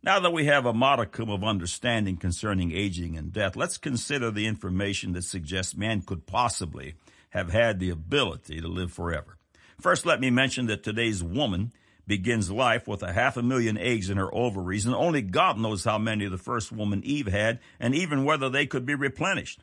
Now 0.03 0.19
that 0.19 0.33
we 0.33 0.45
have 0.45 0.65
a 0.65 0.73
modicum 0.73 1.29
of 1.29 1.43
understanding 1.43 2.17
concerning 2.17 2.71
aging 2.71 3.17
and 3.17 3.31
death, 3.31 3.55
let's 3.55 3.77
consider 3.77 4.31
the 4.31 4.47
information 4.47 5.13
that 5.13 5.23
suggests 5.23 5.75
man 5.75 6.01
could 6.01 6.25
possibly 6.25 6.95
have 7.29 7.51
had 7.51 7.79
the 7.79 7.91
ability 7.91 8.59
to 8.61 8.67
live 8.67 8.91
forever. 8.91 9.37
First, 9.79 10.05
let 10.05 10.19
me 10.19 10.31
mention 10.31 10.65
that 10.67 10.83
today's 10.83 11.23
woman 11.23 11.71
begins 12.07 12.49
life 12.49 12.87
with 12.87 13.03
a 13.03 13.13
half 13.13 13.37
a 13.37 13.43
million 13.43 13.77
eggs 13.77 14.09
in 14.09 14.17
her 14.17 14.33
ovaries, 14.33 14.85
and 14.85 14.95
only 14.95 15.21
God 15.21 15.59
knows 15.59 15.83
how 15.83 15.97
many 15.97 16.27
the 16.27 16.37
first 16.37 16.71
woman 16.71 17.03
Eve 17.05 17.27
had, 17.27 17.59
and 17.79 17.93
even 17.93 18.23
whether 18.23 18.49
they 18.49 18.65
could 18.65 18.85
be 18.85 18.95
replenished. 18.95 19.61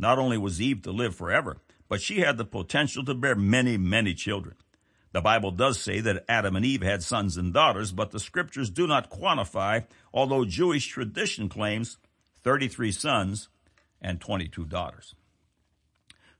Not 0.00 0.18
only 0.18 0.38
was 0.38 0.62
Eve 0.62 0.80
to 0.82 0.92
live 0.92 1.14
forever, 1.14 1.58
but 1.86 2.00
she 2.00 2.20
had 2.20 2.38
the 2.38 2.44
potential 2.46 3.04
to 3.04 3.14
bear 3.14 3.34
many, 3.34 3.76
many 3.76 4.14
children. 4.14 4.56
The 5.12 5.20
Bible 5.20 5.50
does 5.50 5.78
say 5.78 6.00
that 6.00 6.24
Adam 6.26 6.56
and 6.56 6.64
Eve 6.64 6.80
had 6.80 7.02
sons 7.02 7.36
and 7.36 7.52
daughters, 7.52 7.92
but 7.92 8.10
the 8.10 8.18
scriptures 8.18 8.70
do 8.70 8.86
not 8.86 9.10
quantify, 9.10 9.84
although 10.14 10.46
Jewish 10.46 10.86
tradition 10.86 11.50
claims 11.50 11.98
33 12.42 12.92
sons 12.92 13.48
and 14.00 14.22
22 14.22 14.64
daughters. 14.64 15.14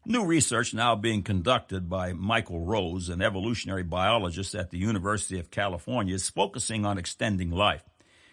New 0.07 0.25
research 0.25 0.73
now 0.73 0.97
being 0.97 1.23
conducted 1.23 1.91
by 1.91 2.15
Michael 2.15 2.65
Rose, 2.65 3.11
an 3.11 3.21
evolutionary 3.21 3.83
biologist 3.83 4.55
at 4.55 4.71
the 4.71 4.79
University 4.79 5.39
of 5.39 5.51
California, 5.51 6.15
is 6.15 6.31
focusing 6.31 6.87
on 6.87 6.97
extending 6.97 7.51
life. 7.51 7.85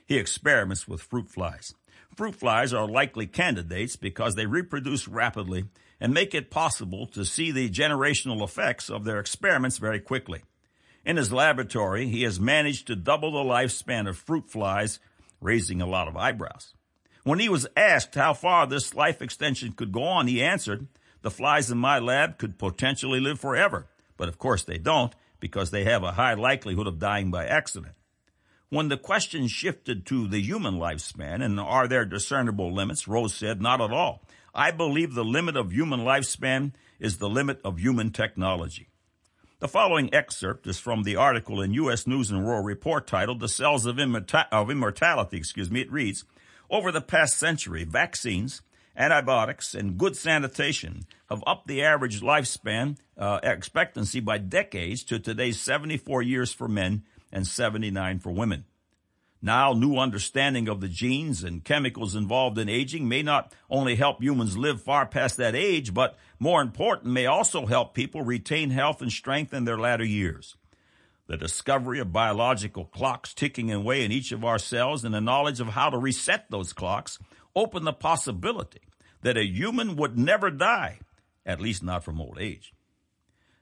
He 0.05 0.17
experiments 0.17 0.87
with 0.87 1.01
fruit 1.01 1.27
flies. 1.27 1.73
Fruit 2.17 2.33
flies 2.33 2.73
are 2.73 2.87
likely 2.87 3.27
candidates 3.27 3.95
because 3.95 4.33
they 4.33 4.47
reproduce 4.47 5.07
rapidly 5.07 5.65
and 5.99 6.11
make 6.11 6.33
it 6.33 6.49
possible 6.49 7.05
to 7.05 7.23
see 7.23 7.51
the 7.51 7.69
generational 7.69 8.43
effects 8.43 8.89
of 8.89 9.03
their 9.03 9.19
experiments 9.19 9.77
very 9.77 9.99
quickly. 9.99 10.41
In 11.05 11.17
his 11.17 11.31
laboratory, 11.31 12.07
he 12.07 12.23
has 12.23 12.39
managed 12.39 12.87
to 12.87 12.95
double 12.95 13.31
the 13.33 13.47
lifespan 13.47 14.09
of 14.09 14.17
fruit 14.17 14.49
flies, 14.49 14.99
raising 15.39 15.79
a 15.79 15.85
lot 15.85 16.07
of 16.07 16.17
eyebrows. 16.17 16.73
When 17.23 17.37
he 17.37 17.49
was 17.49 17.67
asked 17.77 18.15
how 18.15 18.33
far 18.33 18.65
this 18.65 18.95
life 18.95 19.21
extension 19.21 19.73
could 19.73 19.91
go 19.91 20.01
on, 20.01 20.25
he 20.25 20.41
answered, 20.41 20.87
the 21.21 21.29
flies 21.29 21.69
in 21.69 21.77
my 21.77 21.99
lab 21.99 22.39
could 22.39 22.57
potentially 22.57 23.19
live 23.19 23.39
forever, 23.39 23.85
but 24.17 24.27
of 24.27 24.39
course 24.39 24.63
they 24.63 24.79
don't 24.79 25.13
because 25.39 25.69
they 25.69 25.83
have 25.83 26.01
a 26.01 26.13
high 26.13 26.33
likelihood 26.33 26.87
of 26.87 26.97
dying 26.97 27.29
by 27.29 27.45
accident. 27.45 27.93
When 28.69 28.89
the 28.89 28.97
question 28.97 29.47
shifted 29.47 30.05
to 30.07 30.27
the 30.27 30.41
human 30.41 30.75
lifespan 30.75 31.41
and 31.41 31.57
are 31.57 31.87
there 31.87 32.03
discernible 32.03 32.73
limits, 32.73 33.07
Rose 33.07 33.33
said, 33.33 33.61
not 33.61 33.79
at 33.79 33.93
all. 33.93 34.23
I 34.53 34.71
believe 34.71 35.13
the 35.13 35.23
limit 35.23 35.55
of 35.55 35.71
human 35.71 36.01
lifespan 36.01 36.73
is 36.99 37.17
the 37.17 37.29
limit 37.29 37.61
of 37.63 37.79
human 37.79 38.11
technology. 38.11 38.89
The 39.59 39.69
following 39.69 40.13
excerpt 40.13 40.67
is 40.67 40.79
from 40.79 41.03
the 41.03 41.15
article 41.15 41.61
in 41.61 41.73
U.S. 41.75 42.05
News 42.05 42.29
and 42.29 42.45
World 42.45 42.65
Report 42.65 43.07
titled 43.07 43.39
The 43.39 43.47
Cells 43.47 43.85
of, 43.85 43.95
Immorta- 43.95 44.47
of 44.51 44.69
Immortality. 44.69 45.37
Excuse 45.37 45.71
me. 45.71 45.81
It 45.81 45.91
reads, 45.91 46.25
over 46.69 46.91
the 46.91 47.01
past 47.01 47.37
century, 47.37 47.85
vaccines, 47.85 48.61
antibiotics, 48.97 49.73
and 49.73 49.97
good 49.97 50.17
sanitation 50.17 51.05
have 51.29 51.41
upped 51.47 51.67
the 51.67 51.83
average 51.83 52.21
lifespan 52.21 52.97
uh, 53.17 53.39
expectancy 53.43 54.19
by 54.19 54.37
decades 54.37 55.03
to 55.05 55.19
today's 55.19 55.59
74 55.61 56.21
years 56.21 56.51
for 56.51 56.67
men 56.67 57.03
and 57.31 57.45
79 57.45 58.19
for 58.19 58.31
women. 58.31 58.65
Now, 59.41 59.73
new 59.73 59.97
understanding 59.97 60.67
of 60.67 60.81
the 60.81 60.87
genes 60.87 61.43
and 61.43 61.63
chemicals 61.63 62.15
involved 62.15 62.57
in 62.57 62.69
aging 62.69 63.07
may 63.07 63.21
not 63.21 63.53
only 63.69 63.95
help 63.95 64.21
humans 64.21 64.57
live 64.57 64.81
far 64.81 65.05
past 65.05 65.37
that 65.37 65.55
age, 65.55 65.93
but 65.93 66.17
more 66.39 66.61
important, 66.61 67.13
may 67.13 67.27
also 67.27 67.67
help 67.67 67.93
people 67.93 68.23
retain 68.23 68.71
health 68.71 69.01
and 69.01 69.11
strength 69.11 69.53
in 69.53 69.65
their 69.65 69.77
latter 69.77 70.03
years. 70.03 70.55
The 71.27 71.37
discovery 71.37 71.99
of 71.99 72.13
biological 72.13 72.85
clocks 72.85 73.33
ticking 73.33 73.71
away 73.71 74.03
in 74.03 74.11
each 74.11 74.31
of 74.31 74.43
our 74.43 74.57
cells 74.57 75.03
and 75.03 75.13
the 75.13 75.21
knowledge 75.21 75.59
of 75.59 75.69
how 75.69 75.89
to 75.91 75.97
reset 75.97 76.49
those 76.49 76.73
clocks 76.73 77.19
open 77.55 77.83
the 77.83 77.93
possibility 77.93 78.81
that 79.21 79.37
a 79.37 79.45
human 79.45 79.97
would 79.97 80.17
never 80.17 80.49
die, 80.49 80.99
at 81.45 81.61
least 81.61 81.83
not 81.83 82.03
from 82.03 82.21
old 82.21 82.37
age. 82.39 82.73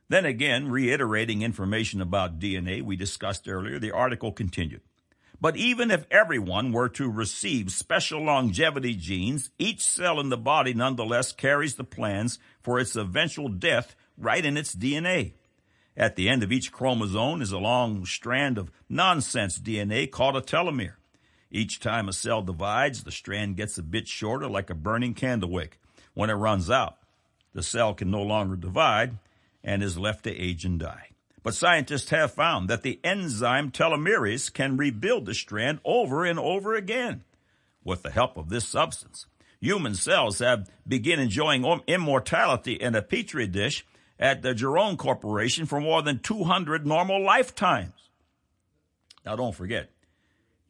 Then 0.07 0.25
again, 0.25 0.69
reiterating 0.69 1.41
information 1.41 2.01
about 2.01 2.39
DNA 2.39 2.81
we 2.81 2.95
discussed 2.95 3.47
earlier, 3.47 3.79
the 3.79 3.91
article 3.91 4.31
continued. 4.31 4.81
But 5.41 5.57
even 5.57 5.91
if 5.91 6.05
everyone 6.09 6.71
were 6.71 6.89
to 6.89 7.09
receive 7.09 7.71
special 7.71 8.23
longevity 8.23 8.95
genes, 8.95 9.49
each 9.59 9.81
cell 9.81 10.19
in 10.19 10.29
the 10.29 10.37
body 10.37 10.73
nonetheless 10.73 11.31
carries 11.31 11.75
the 11.75 11.83
plans 11.83 12.39
for 12.61 12.79
its 12.79 12.95
eventual 12.95 13.49
death 13.49 13.95
right 14.17 14.45
in 14.45 14.57
its 14.57 14.75
DNA. 14.75 15.33
At 15.97 16.15
the 16.15 16.29
end 16.29 16.43
of 16.43 16.51
each 16.51 16.71
chromosome 16.71 17.41
is 17.41 17.51
a 17.51 17.57
long 17.57 18.05
strand 18.05 18.57
of 18.57 18.71
nonsense 18.87 19.59
DNA 19.59 20.09
called 20.09 20.35
a 20.35 20.41
telomere. 20.41 20.95
Each 21.51 21.79
time 21.79 22.09
a 22.09 22.13
cell 22.13 22.41
divides, 22.41 23.03
the 23.03 23.11
strand 23.11 23.55
gets 23.55 23.77
a 23.77 23.83
bit 23.83 24.07
shorter 24.07 24.47
like 24.47 24.69
a 24.69 24.75
burning 24.75 25.13
candle 25.13 25.49
wick. 25.49 25.79
When 26.13 26.29
it 26.29 26.33
runs 26.33 26.69
out, 26.69 26.97
the 27.53 27.63
cell 27.63 27.93
can 27.93 28.11
no 28.11 28.21
longer 28.21 28.55
divide 28.55 29.17
and 29.65 29.83
is 29.83 29.97
left 29.97 30.23
to 30.23 30.31
age 30.33 30.63
and 30.63 30.79
die. 30.79 31.09
But 31.43 31.55
scientists 31.55 32.11
have 32.11 32.31
found 32.31 32.69
that 32.69 32.83
the 32.83 32.99
enzyme 33.03 33.71
telomerase 33.71 34.53
can 34.53 34.77
rebuild 34.77 35.25
the 35.25 35.33
strand 35.33 35.79
over 35.83 36.23
and 36.23 36.39
over 36.39 36.75
again. 36.75 37.23
With 37.83 38.03
the 38.03 38.11
help 38.11 38.37
of 38.37 38.49
this 38.49 38.67
substance, 38.67 39.25
human 39.59 39.95
cells 39.95 40.39
have 40.39 40.69
begun 40.87 41.19
enjoying 41.19 41.65
immortality 41.87 42.73
in 42.73 42.95
a 42.95 43.01
petri 43.01 43.47
dish 43.47 43.85
at 44.19 44.41
the 44.41 44.53
Geron 44.53 44.97
Corporation 44.97 45.65
for 45.65 45.81
more 45.81 46.01
than 46.01 46.19
200 46.19 46.85
normal 46.85 47.23
lifetimes. 47.23 48.09
Now 49.25 49.35
don't 49.35 49.55
forget, 49.55 49.89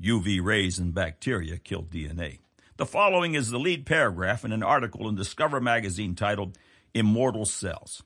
UV 0.01 0.43
rays 0.43 0.79
and 0.79 0.93
bacteria 0.93 1.57
kill 1.57 1.83
DNA. 1.83 2.39
The 2.77 2.85
following 2.85 3.35
is 3.35 3.49
the 3.49 3.59
lead 3.59 3.85
paragraph 3.85 4.43
in 4.43 4.51
an 4.51 4.63
article 4.63 5.07
in 5.07 5.15
Discover 5.15 5.61
magazine 5.61 6.15
titled 6.15 6.57
Immortal 6.93 7.45
Cells. 7.45 8.03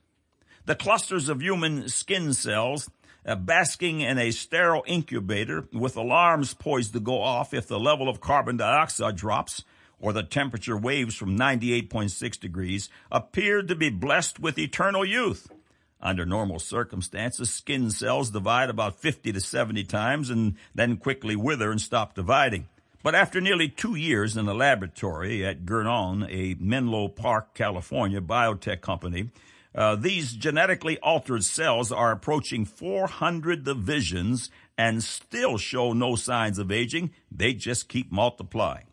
The 0.69 0.75
clusters 0.75 1.29
of 1.29 1.41
human 1.41 1.89
skin 1.89 2.31
cells 2.31 2.91
uh, 3.25 3.33
basking 3.33 4.01
in 4.01 4.19
a 4.19 4.29
sterile 4.29 4.83
incubator 4.85 5.67
with 5.73 5.97
alarms 5.97 6.53
poised 6.53 6.93
to 6.93 6.99
go 6.99 7.23
off 7.23 7.55
if 7.55 7.67
the 7.67 7.79
level 7.79 8.07
of 8.07 8.21
carbon 8.21 8.57
dioxide 8.57 9.15
drops 9.15 9.63
or 9.99 10.13
the 10.13 10.21
temperature 10.21 10.77
waves 10.77 11.15
from 11.15 11.35
98.6 11.35 12.39
degrees 12.39 12.87
appeared 13.11 13.67
to 13.69 13.75
be 13.75 13.89
blessed 13.89 14.39
with 14.39 14.59
eternal 14.59 15.03
youth. 15.03 15.51
Under 15.99 16.23
normal 16.23 16.59
circumstances, 16.59 17.49
skin 17.49 17.89
cells 17.89 18.29
divide 18.29 18.69
about 18.69 18.99
50 18.99 19.31
to 19.31 19.41
70 19.41 19.85
times 19.85 20.29
and 20.29 20.53
then 20.75 20.97
quickly 20.97 21.35
wither 21.35 21.71
and 21.71 21.81
stop 21.81 22.13
dividing. 22.13 22.67
But 23.01 23.15
after 23.15 23.41
nearly 23.41 23.69
two 23.69 23.95
years 23.95 24.37
in 24.37 24.47
a 24.47 24.53
laboratory 24.53 25.43
at 25.43 25.65
Geron, 25.65 26.27
a 26.29 26.55
Menlo 26.59 27.07
Park, 27.07 27.55
California 27.55 28.21
biotech 28.21 28.81
company, 28.81 29.31
uh, 29.75 29.95
these 29.95 30.33
genetically 30.33 30.97
altered 30.99 31.43
cells 31.43 31.91
are 31.91 32.11
approaching 32.11 32.65
400 32.65 33.63
divisions 33.63 34.49
and 34.77 35.03
still 35.03 35.57
show 35.57 35.93
no 35.93 36.15
signs 36.15 36.57
of 36.57 36.71
aging. 36.71 37.11
They 37.31 37.53
just 37.53 37.89
keep 37.89 38.11
multiplying. 38.11 38.87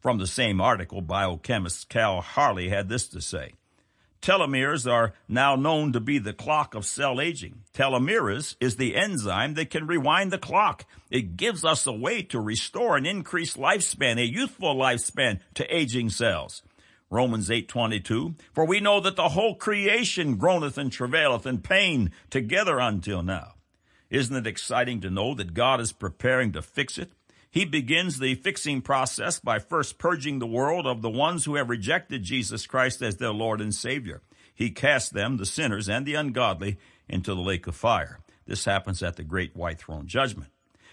From 0.00 0.18
the 0.18 0.26
same 0.26 0.60
article, 0.60 1.02
biochemist 1.02 1.88
Cal 1.88 2.20
Harley 2.20 2.68
had 2.68 2.88
this 2.88 3.08
to 3.08 3.20
say. 3.20 3.52
Telomeres 4.20 4.90
are 4.90 5.12
now 5.28 5.54
known 5.54 5.92
to 5.92 6.00
be 6.00 6.18
the 6.18 6.32
clock 6.32 6.74
of 6.74 6.84
cell 6.84 7.20
aging. 7.20 7.62
Telomerase 7.72 8.56
is 8.60 8.76
the 8.76 8.96
enzyme 8.96 9.54
that 9.54 9.70
can 9.70 9.86
rewind 9.86 10.32
the 10.32 10.38
clock. 10.38 10.84
It 11.10 11.36
gives 11.36 11.64
us 11.64 11.86
a 11.86 11.92
way 11.92 12.22
to 12.22 12.40
restore 12.40 12.96
an 12.96 13.06
increased 13.06 13.56
lifespan, 13.56 14.18
a 14.18 14.26
youthful 14.26 14.74
lifespan 14.74 15.40
to 15.54 15.74
aging 15.74 16.10
cells. 16.10 16.62
Romans 17.10 17.48
8:22 17.48 18.34
For 18.52 18.66
we 18.66 18.80
know 18.80 19.00
that 19.00 19.16
the 19.16 19.30
whole 19.30 19.54
creation 19.54 20.36
groaneth 20.36 20.76
and 20.76 20.92
travaileth 20.92 21.46
in 21.46 21.58
pain 21.58 22.10
together 22.28 22.78
until 22.78 23.22
now. 23.22 23.54
Isn't 24.10 24.36
it 24.36 24.46
exciting 24.46 25.00
to 25.00 25.10
know 25.10 25.34
that 25.34 25.54
God 25.54 25.80
is 25.80 25.92
preparing 25.92 26.52
to 26.52 26.62
fix 26.62 26.98
it? 26.98 27.12
He 27.50 27.64
begins 27.64 28.18
the 28.18 28.34
fixing 28.34 28.82
process 28.82 29.38
by 29.38 29.58
first 29.58 29.98
purging 29.98 30.38
the 30.38 30.46
world 30.46 30.86
of 30.86 31.00
the 31.00 31.10
ones 31.10 31.44
who 31.44 31.54
have 31.54 31.70
rejected 31.70 32.22
Jesus 32.22 32.66
Christ 32.66 33.00
as 33.00 33.16
their 33.16 33.32
Lord 33.32 33.62
and 33.62 33.74
Savior. 33.74 34.20
He 34.54 34.70
casts 34.70 35.08
them, 35.08 35.38
the 35.38 35.46
sinners 35.46 35.88
and 35.88 36.04
the 36.04 36.14
ungodly, 36.14 36.78
into 37.08 37.34
the 37.34 37.40
lake 37.40 37.66
of 37.66 37.74
fire. 37.74 38.20
This 38.46 38.66
happens 38.66 39.02
at 39.02 39.16
the 39.16 39.24
great 39.24 39.56
white 39.56 39.78
throne 39.78 40.06
judgment. 40.06 40.50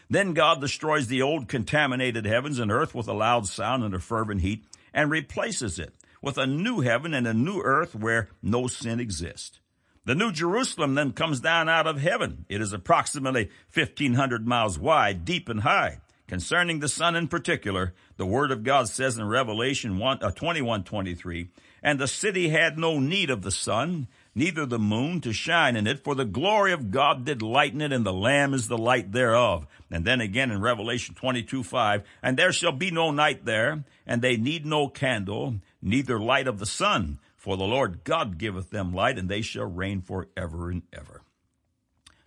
Then 0.10 0.34
God 0.34 0.62
destroys 0.62 1.08
the 1.08 1.22
old 1.22 1.50
contaminated 1.50 2.26
heavens 2.26 2.60
and 2.60 2.72
earth 2.72 2.96
with 2.96 3.08
a 3.08 3.14
loud 3.14 3.48
sound 3.48 3.84
and 3.84 3.94
a 3.94 4.00
fervent 4.00 4.42
heat 4.42 4.66
and 4.94 5.10
replaces 5.10 5.78
it 5.80 5.94
with 6.26 6.38
a 6.40 6.48
new 6.48 6.82
heaven 6.82 7.14
and 7.14 7.28
a 7.28 7.34
new 7.34 7.62
earth 7.62 7.94
where 7.94 8.30
no 8.42 8.66
sin 8.66 9.00
exists. 9.00 9.60
The 10.06 10.16
New 10.16 10.32
Jerusalem 10.32 10.96
then 10.96 11.14
comes 11.14 11.40
down 11.40 11.70
out 11.70 11.86
of 11.86 12.02
heaven. 12.02 12.46
It 12.50 12.62
is 12.62 12.74
approximately 12.74 13.52
1500 13.74 14.48
miles 14.48 14.80
wide, 14.80 15.24
deep 15.24 15.48
and 15.50 15.62
high. 15.62 16.00
Concerning 16.28 16.80
the 16.80 16.90
sun 16.90 17.16
in 17.16 17.28
particular, 17.28 17.94
the 18.18 18.26
word 18.26 18.52
of 18.52 18.64
God 18.64 18.90
says 18.90 19.20
in 19.20 19.28
Revelation 19.28 20.00
1, 20.00 20.24
uh, 20.24 20.32
21, 20.32 20.84
23, 20.84 21.50
and 21.84 22.00
the 22.00 22.08
city 22.08 22.50
had 22.50 22.80
no 22.80 23.00
need 23.00 23.30
of 23.30 23.44
the 23.44 23.52
sun, 23.52 24.08
neither 24.34 24.66
the 24.66 24.80
moon 24.80 25.22
to 25.22 25.32
shine 25.32 25.76
in 25.76 25.86
it, 25.86 26.04
for 26.04 26.16
the 26.16 26.26
glory 26.26 26.74
of 26.74 26.90
God 26.90 27.26
did 27.26 27.44
lighten 27.44 27.82
it, 27.82 27.94
and 27.94 28.04
the 28.04 28.12
Lamb 28.14 28.56
is 28.56 28.68
the 28.68 28.78
light 28.78 29.12
thereof. 29.12 29.68
And 29.92 30.04
then 30.04 30.20
again 30.20 30.50
in 30.50 30.62
Revelation 30.62 31.14
22, 31.14 31.62
5, 31.62 32.04
and 32.24 32.38
there 32.38 32.52
shall 32.52 32.72
be 32.72 32.90
no 32.90 33.12
night 33.12 33.46
there, 33.46 33.84
and 34.08 34.24
they 34.24 34.36
need 34.36 34.66
no 34.66 34.88
candle, 34.88 35.56
neither 35.86 36.20
light 36.20 36.48
of 36.48 36.60
the 36.60 36.66
sun, 36.66 37.20
for 37.38 37.56
the 37.56 37.64
Lord 37.64 38.04
God 38.04 38.38
giveth 38.38 38.72
them 38.72 38.92
light, 38.92 39.18
and 39.18 39.30
they 39.30 39.42
shall 39.42 39.66
reign 39.66 40.02
for 40.02 40.28
ever 40.36 40.70
and 40.70 40.82
ever. 40.92 41.22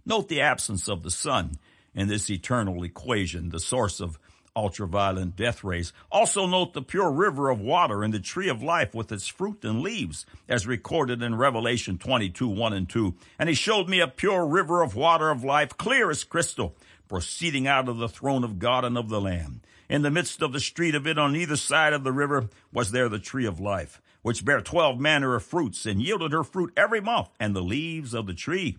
Note 0.07 0.29
the 0.29 0.40
absence 0.40 0.88
of 0.88 1.03
the 1.03 1.11
sun 1.11 1.59
in 1.94 2.09
this 2.09 2.31
eternal 2.31 2.85
equation, 2.85 3.51
the 3.51 3.61
source 3.61 4.01
of 4.01 4.18
ultraviolet 4.57 5.37
death 5.37 5.62
rays. 5.62 5.92
Also 6.11 6.47
note 6.47 6.73
the 6.73 6.83
pure 6.83 7.11
river 7.11 7.49
of 7.49 7.61
water 7.61 8.03
and 8.03 8.12
the 8.12 8.21
tree 8.21 8.49
of 8.49 8.62
life 8.62 8.94
with 8.94 9.12
its 9.12 9.27
fruit 9.27 9.64
and 9.64 9.83
leaves, 9.83 10.27
as 10.49 10.66
recorded 10.66 11.23
in 11.23 11.35
Revelation 11.35 11.99
22, 11.99 12.49
1 12.49 12.73
and 12.73 12.88
2. 12.88 13.14
And 13.38 13.49
he 13.49 13.55
showed 13.55 13.88
me 13.88 14.01
a 14.01 14.09
pure 14.09 14.47
river 14.47 14.83
of 14.83 14.94
water 14.94 15.31
of 15.31 15.44
life, 15.44 15.77
clear 15.77 16.11
as 16.11 16.25
crystal, 16.25 16.77
proceeding 17.09 17.66
out 17.66 17.88
of 17.88 17.99
the 17.99 18.09
throne 18.09 18.44
of 18.44 18.59
God 18.59 18.85
and 18.85 18.99
of 18.99 19.09
the 19.09 19.21
Lamb. 19.21 19.61
In 19.88 20.03
the 20.03 20.11
midst 20.11 20.42
of 20.42 20.53
the 20.53 20.61
street 20.61 20.94
of 20.94 21.07
it 21.07 21.18
on 21.18 21.35
either 21.35 21.57
side 21.57 21.94
of 21.94 22.05
the 22.05 22.12
river 22.12 22.51
was 22.70 22.90
there 22.90 23.09
the 23.09 23.18
tree 23.18 23.46
of 23.46 23.59
life, 23.59 24.03
which 24.20 24.44
bare 24.44 24.61
twelve 24.61 25.01
manner 25.01 25.35
of 25.35 25.42
fruits 25.42 25.87
and 25.87 26.03
yielded 26.03 26.33
her 26.33 26.44
fruit 26.44 26.72
every 26.77 27.01
month, 27.01 27.29
and 27.40 27.57
the 27.57 27.62
leaves 27.62 28.12
of 28.12 28.27
the 28.27 28.35
tree 28.35 28.77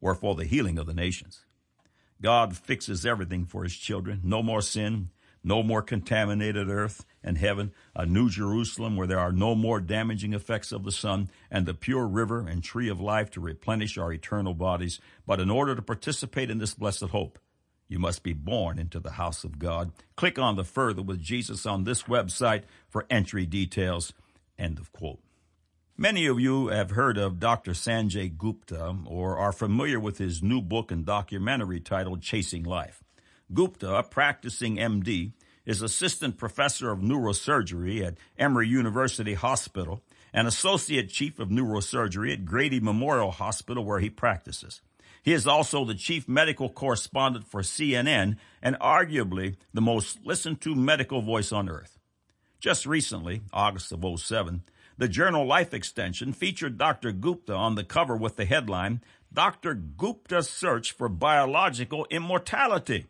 were 0.00 0.14
for 0.14 0.34
the 0.34 0.46
healing 0.46 0.78
of 0.78 0.86
the 0.86 0.94
nations. 0.94 1.44
God 2.22 2.56
fixes 2.56 3.04
everything 3.04 3.44
for 3.44 3.64
his 3.64 3.76
children. 3.76 4.20
No 4.24 4.42
more 4.42 4.62
sin, 4.62 5.10
no 5.44 5.62
more 5.62 5.82
contaminated 5.82 6.70
earth 6.70 7.04
and 7.22 7.36
heaven, 7.36 7.72
a 7.94 8.06
new 8.06 8.30
Jerusalem 8.30 8.96
where 8.96 9.06
there 9.06 9.18
are 9.18 9.32
no 9.32 9.54
more 9.54 9.80
damaging 9.80 10.32
effects 10.32 10.72
of 10.72 10.84
the 10.84 10.92
sun, 10.92 11.28
and 11.50 11.66
the 11.66 11.74
pure 11.74 12.06
river 12.06 12.46
and 12.48 12.64
tree 12.64 12.88
of 12.88 12.98
life 12.98 13.30
to 13.32 13.40
replenish 13.40 13.98
our 13.98 14.10
eternal 14.10 14.54
bodies. 14.54 15.00
But 15.26 15.40
in 15.40 15.50
order 15.50 15.74
to 15.74 15.82
participate 15.82 16.50
in 16.50 16.56
this 16.56 16.74
blessed 16.74 17.04
hope, 17.04 17.38
you 17.90 17.98
must 17.98 18.22
be 18.22 18.32
born 18.32 18.78
into 18.78 19.00
the 19.00 19.10
house 19.10 19.42
of 19.42 19.58
God. 19.58 19.90
Click 20.16 20.38
on 20.38 20.54
the 20.54 20.64
Further 20.64 21.02
with 21.02 21.20
Jesus 21.20 21.66
on 21.66 21.82
this 21.82 22.04
website 22.04 22.62
for 22.88 23.04
entry 23.10 23.44
details. 23.44 24.12
End 24.56 24.78
of 24.78 24.92
quote. 24.92 25.18
Many 25.98 26.24
of 26.26 26.38
you 26.38 26.68
have 26.68 26.92
heard 26.92 27.18
of 27.18 27.40
Dr. 27.40 27.72
Sanjay 27.72 28.34
Gupta 28.38 28.96
or 29.06 29.36
are 29.36 29.52
familiar 29.52 29.98
with 29.98 30.18
his 30.18 30.40
new 30.40 30.62
book 30.62 30.92
and 30.92 31.04
documentary 31.04 31.80
titled 31.80 32.22
Chasing 32.22 32.62
Life. 32.62 33.02
Gupta, 33.52 33.96
a 33.96 34.04
practicing 34.04 34.76
MD, 34.76 35.32
is 35.66 35.82
assistant 35.82 36.38
professor 36.38 36.92
of 36.92 37.00
neurosurgery 37.00 38.06
at 38.06 38.14
Emory 38.38 38.68
University 38.68 39.34
Hospital 39.34 40.00
and 40.32 40.46
associate 40.46 41.10
chief 41.10 41.40
of 41.40 41.48
neurosurgery 41.48 42.32
at 42.32 42.44
Grady 42.44 42.78
Memorial 42.78 43.32
Hospital 43.32 43.84
where 43.84 43.98
he 43.98 44.08
practices. 44.08 44.80
He 45.22 45.32
is 45.32 45.46
also 45.46 45.84
the 45.84 45.94
chief 45.94 46.28
medical 46.28 46.68
correspondent 46.68 47.46
for 47.46 47.62
CNN 47.62 48.36
and 48.62 48.78
arguably 48.80 49.56
the 49.74 49.80
most 49.80 50.24
listened 50.24 50.60
to 50.62 50.74
medical 50.74 51.20
voice 51.20 51.52
on 51.52 51.68
earth. 51.68 51.98
Just 52.58 52.86
recently, 52.86 53.42
August 53.52 53.92
of 53.92 54.04
07, 54.20 54.62
the 54.98 55.08
journal 55.08 55.46
Life 55.46 55.72
Extension 55.72 56.32
featured 56.32 56.76
Dr. 56.76 57.12
Gupta 57.12 57.54
on 57.54 57.74
the 57.74 57.84
cover 57.84 58.16
with 58.16 58.36
the 58.36 58.44
headline, 58.44 59.00
Dr. 59.32 59.74
Gupta's 59.74 60.50
Search 60.50 60.92
for 60.92 61.08
Biological 61.08 62.06
Immortality. 62.10 63.06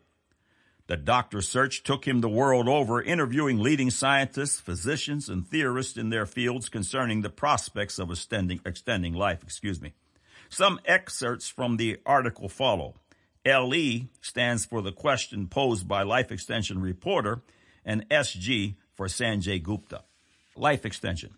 The 0.87 0.97
doctor's 0.97 1.47
search 1.47 1.83
took 1.83 2.05
him 2.05 2.21
the 2.21 2.29
world 2.29 2.67
over, 2.67 3.01
interviewing 3.01 3.59
leading 3.59 3.89
scientists, 3.89 4.59
physicians, 4.59 5.29
and 5.29 5.47
theorists 5.47 5.97
in 5.97 6.09
their 6.09 6.25
fields 6.25 6.69
concerning 6.69 7.21
the 7.21 7.29
prospects 7.29 7.97
of 7.97 8.11
extending, 8.11 8.59
extending 8.65 9.13
life. 9.13 9.41
Excuse 9.43 9.81
me. 9.81 9.93
Some 10.51 10.81
excerpts 10.85 11.47
from 11.47 11.77
the 11.77 11.99
article 12.05 12.49
follow. 12.49 12.95
LE 13.45 14.09
stands 14.19 14.65
for 14.65 14.81
the 14.81 14.91
question 14.91 15.47
posed 15.47 15.87
by 15.87 16.03
Life 16.03 16.29
Extension 16.29 16.81
reporter, 16.81 17.41
and 17.85 18.07
SG 18.09 18.75
for 18.93 19.07
Sanjay 19.07 19.63
Gupta. 19.63 20.03
Life 20.57 20.85
Extension. 20.85 21.35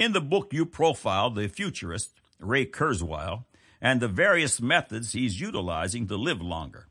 In 0.00 0.12
the 0.12 0.20
book, 0.20 0.52
you 0.52 0.66
profile 0.66 1.30
the 1.30 1.46
futurist, 1.46 2.20
Ray 2.40 2.66
Kurzweil, 2.66 3.44
and 3.80 4.00
the 4.00 4.08
various 4.08 4.60
methods 4.60 5.12
he's 5.12 5.40
utilizing 5.40 6.08
to 6.08 6.16
live 6.16 6.42
longer. 6.42 6.88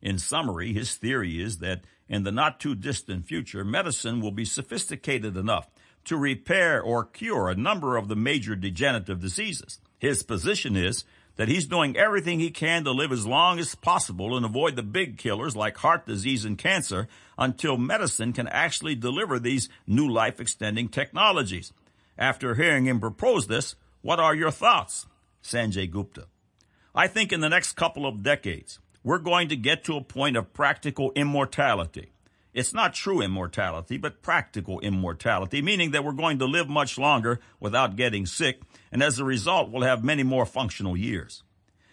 In 0.00 0.16
summary, 0.16 0.72
his 0.72 0.94
theory 0.94 1.42
is 1.42 1.58
that 1.58 1.82
in 2.08 2.22
the 2.22 2.30
not 2.30 2.60
too 2.60 2.76
distant 2.76 3.26
future, 3.26 3.64
medicine 3.64 4.20
will 4.20 4.30
be 4.30 4.44
sophisticated 4.44 5.36
enough 5.36 5.68
to 6.04 6.16
repair 6.16 6.80
or 6.80 7.04
cure 7.04 7.48
a 7.48 7.56
number 7.56 7.96
of 7.96 8.06
the 8.06 8.16
major 8.16 8.54
degenerative 8.54 9.18
diseases. 9.18 9.80
His 10.00 10.22
position 10.22 10.76
is 10.76 11.04
that 11.36 11.48
he's 11.48 11.66
doing 11.66 11.96
everything 11.96 12.40
he 12.40 12.50
can 12.50 12.84
to 12.84 12.90
live 12.90 13.12
as 13.12 13.26
long 13.26 13.58
as 13.58 13.74
possible 13.74 14.36
and 14.36 14.44
avoid 14.44 14.74
the 14.74 14.82
big 14.82 15.18
killers 15.18 15.54
like 15.54 15.76
heart 15.76 16.06
disease 16.06 16.44
and 16.44 16.58
cancer 16.58 17.06
until 17.38 17.76
medicine 17.76 18.32
can 18.32 18.48
actually 18.48 18.94
deliver 18.94 19.38
these 19.38 19.68
new 19.86 20.08
life 20.10 20.40
extending 20.40 20.88
technologies. 20.88 21.72
After 22.18 22.54
hearing 22.54 22.86
him 22.86 22.98
propose 22.98 23.46
this, 23.46 23.76
what 24.00 24.18
are 24.18 24.34
your 24.34 24.50
thoughts? 24.50 25.06
Sanjay 25.42 25.88
Gupta. 25.90 26.26
I 26.94 27.06
think 27.06 27.30
in 27.32 27.40
the 27.40 27.48
next 27.48 27.74
couple 27.74 28.06
of 28.06 28.22
decades, 28.22 28.78
we're 29.04 29.18
going 29.18 29.48
to 29.50 29.56
get 29.56 29.84
to 29.84 29.96
a 29.96 30.02
point 30.02 30.36
of 30.36 30.52
practical 30.54 31.12
immortality. 31.14 32.10
It's 32.52 32.74
not 32.74 32.94
true 32.94 33.20
immortality, 33.20 33.96
but 33.96 34.22
practical 34.22 34.80
immortality, 34.80 35.62
meaning 35.62 35.92
that 35.92 36.04
we're 36.04 36.12
going 36.12 36.40
to 36.40 36.46
live 36.46 36.68
much 36.68 36.98
longer 36.98 37.40
without 37.60 37.96
getting 37.96 38.26
sick, 38.26 38.60
and 38.90 39.02
as 39.02 39.18
a 39.18 39.24
result, 39.24 39.70
we'll 39.70 39.82
have 39.82 40.02
many 40.02 40.24
more 40.24 40.46
functional 40.46 40.96
years. 40.96 41.44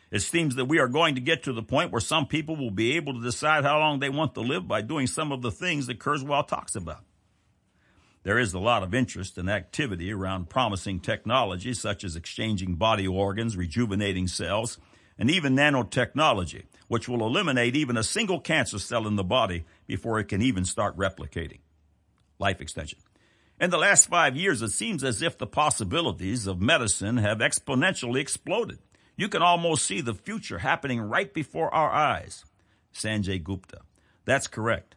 It 0.10 0.22
seems 0.22 0.56
that 0.56 0.66
we 0.66 0.80
are 0.80 0.88
going 0.88 1.16
to 1.16 1.22
get 1.22 1.44
to 1.44 1.54
the 1.54 1.62
point 1.62 1.92
where 1.92 2.02
some 2.02 2.26
people 2.28 2.56
will 2.56 2.72
be 2.72 2.96
able 2.96 3.14
to 3.14 3.22
decide 3.24 3.66
how 3.66 3.80
long 3.80 4.00
they 4.00 4.10
want 4.10 4.34
to 4.36 4.42
live 4.42 4.68
by 4.68 4.82
doing 4.82 5.06
some 5.06 5.32
of 5.32 5.42
the 5.42 5.52
things 5.52 5.88
that 5.88 6.00
Kurzweil 6.00 6.48
talks 6.48 6.76
about. 6.76 7.04
There 8.24 8.40
is 8.40 8.54
a 8.54 8.60
lot 8.60 8.84
of 8.84 8.94
interest 8.94 9.38
and 9.38 9.50
activity 9.50 10.12
around 10.12 10.50
promising 10.50 11.02
technologies 11.02 11.80
such 11.80 12.04
as 12.04 12.16
exchanging 12.16 12.76
body 12.76 13.08
organs, 13.08 13.56
rejuvenating 13.56 14.28
cells, 14.28 14.78
and 15.20 15.30
even 15.30 15.56
nanotechnology, 15.56 16.66
which 16.88 17.08
will 17.08 17.26
eliminate 17.26 17.76
even 17.76 17.98
a 17.98 18.04
single 18.04 18.40
cancer 18.40 18.80
cell 18.80 19.08
in 19.08 19.16
the 19.16 19.24
body 19.24 19.66
before 19.86 20.20
it 20.20 20.28
can 20.28 20.42
even 20.42 20.66
start 20.66 20.98
replicating. 20.98 21.60
Life 22.40 22.62
extension. 22.62 23.00
In 23.60 23.72
the 23.72 23.78
last 23.78 24.08
five 24.08 24.36
years, 24.36 24.62
it 24.62 24.70
seems 24.70 25.04
as 25.04 25.22
if 25.22 25.38
the 25.38 25.48
possibilities 25.48 26.46
of 26.46 26.62
medicine 26.62 27.18
have 27.18 27.40
exponentially 27.40 28.20
exploded. 28.20 28.78
You 29.16 29.30
can 29.30 29.42
almost 29.42 29.84
see 29.84 30.00
the 30.02 30.14
future 30.14 30.60
happening 30.60 31.02
right 31.02 31.34
before 31.34 31.74
our 31.74 31.90
eyes. 31.92 32.46
Sanjay 32.94 33.44
Gupta. 33.44 33.80
That's 34.26 34.48
correct. 34.48 34.96